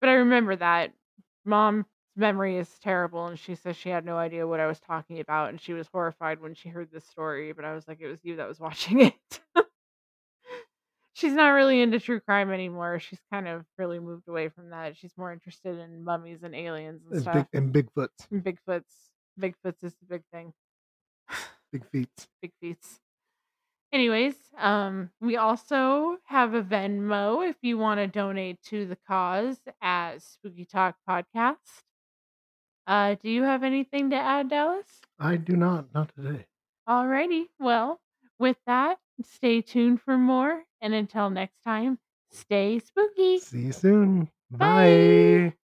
but 0.00 0.08
I 0.08 0.14
remember 0.14 0.56
that. 0.56 0.92
Mom's 1.44 1.86
memory 2.16 2.56
is 2.56 2.78
terrible, 2.80 3.26
and 3.26 3.38
she 3.38 3.54
says 3.54 3.76
she 3.76 3.88
had 3.88 4.04
no 4.04 4.16
idea 4.16 4.46
what 4.46 4.60
I 4.60 4.66
was 4.66 4.80
talking 4.80 5.20
about, 5.20 5.50
and 5.50 5.60
she 5.60 5.72
was 5.72 5.86
horrified 5.88 6.40
when 6.40 6.54
she 6.54 6.68
heard 6.68 6.90
this 6.90 7.06
story, 7.06 7.52
but 7.52 7.64
I 7.64 7.74
was 7.74 7.86
like, 7.88 8.00
"It 8.00 8.08
was 8.08 8.20
you 8.24 8.36
that 8.36 8.48
was 8.48 8.60
watching 8.68 9.00
it." 9.00 9.40
She's 11.14 11.32
not 11.32 11.48
really 11.50 11.80
into 11.80 11.98
true 11.98 12.20
crime 12.20 12.50
anymore. 12.52 12.98
She's 13.00 13.20
kind 13.32 13.48
of 13.48 13.64
really 13.78 13.98
moved 13.98 14.28
away 14.28 14.48
from 14.50 14.70
that. 14.70 14.96
She's 14.96 15.16
more 15.16 15.32
interested 15.32 15.78
in 15.78 16.04
mummies 16.04 16.42
and 16.42 16.54
aliens 16.54 17.02
and 17.06 17.16
And 17.16 17.18
stuff. 17.18 17.32
big 17.32 17.48
and 17.52 17.72
Bigfoots, 17.74 18.28
And 18.30 18.44
Bigfoots. 18.44 19.12
Bigfoots 19.40 19.82
is 19.84 19.94
the 19.96 20.06
big 20.08 20.22
thing. 20.32 20.52
Big 21.76 21.90
feats. 21.90 22.28
Big 22.40 22.52
feats. 22.60 23.00
Anyways, 23.92 24.34
um, 24.58 25.10
we 25.20 25.36
also 25.36 26.18
have 26.24 26.54
a 26.54 26.62
Venmo 26.62 27.48
if 27.48 27.56
you 27.62 27.78
want 27.78 27.98
to 27.98 28.06
donate 28.06 28.60
to 28.64 28.86
the 28.86 28.96
cause 29.06 29.58
at 29.80 30.22
Spooky 30.22 30.64
Talk 30.64 30.96
Podcast. 31.08 31.56
Uh, 32.86 33.16
do 33.22 33.30
you 33.30 33.42
have 33.42 33.62
anything 33.62 34.10
to 34.10 34.16
add, 34.16 34.48
Dallas? 34.48 34.86
I 35.18 35.36
do 35.36 35.56
not. 35.56 35.86
Not 35.94 36.14
today. 36.14 36.46
Alrighty. 36.88 37.46
Well, 37.58 38.00
with 38.38 38.56
that, 38.66 38.98
stay 39.22 39.60
tuned 39.60 40.00
for 40.00 40.16
more. 40.16 40.62
And 40.80 40.94
until 40.94 41.30
next 41.30 41.62
time, 41.64 41.98
stay 42.30 42.78
spooky. 42.78 43.38
See 43.40 43.66
you 43.66 43.72
soon. 43.72 44.28
Bye. 44.50 45.50
Bye. 45.50 45.65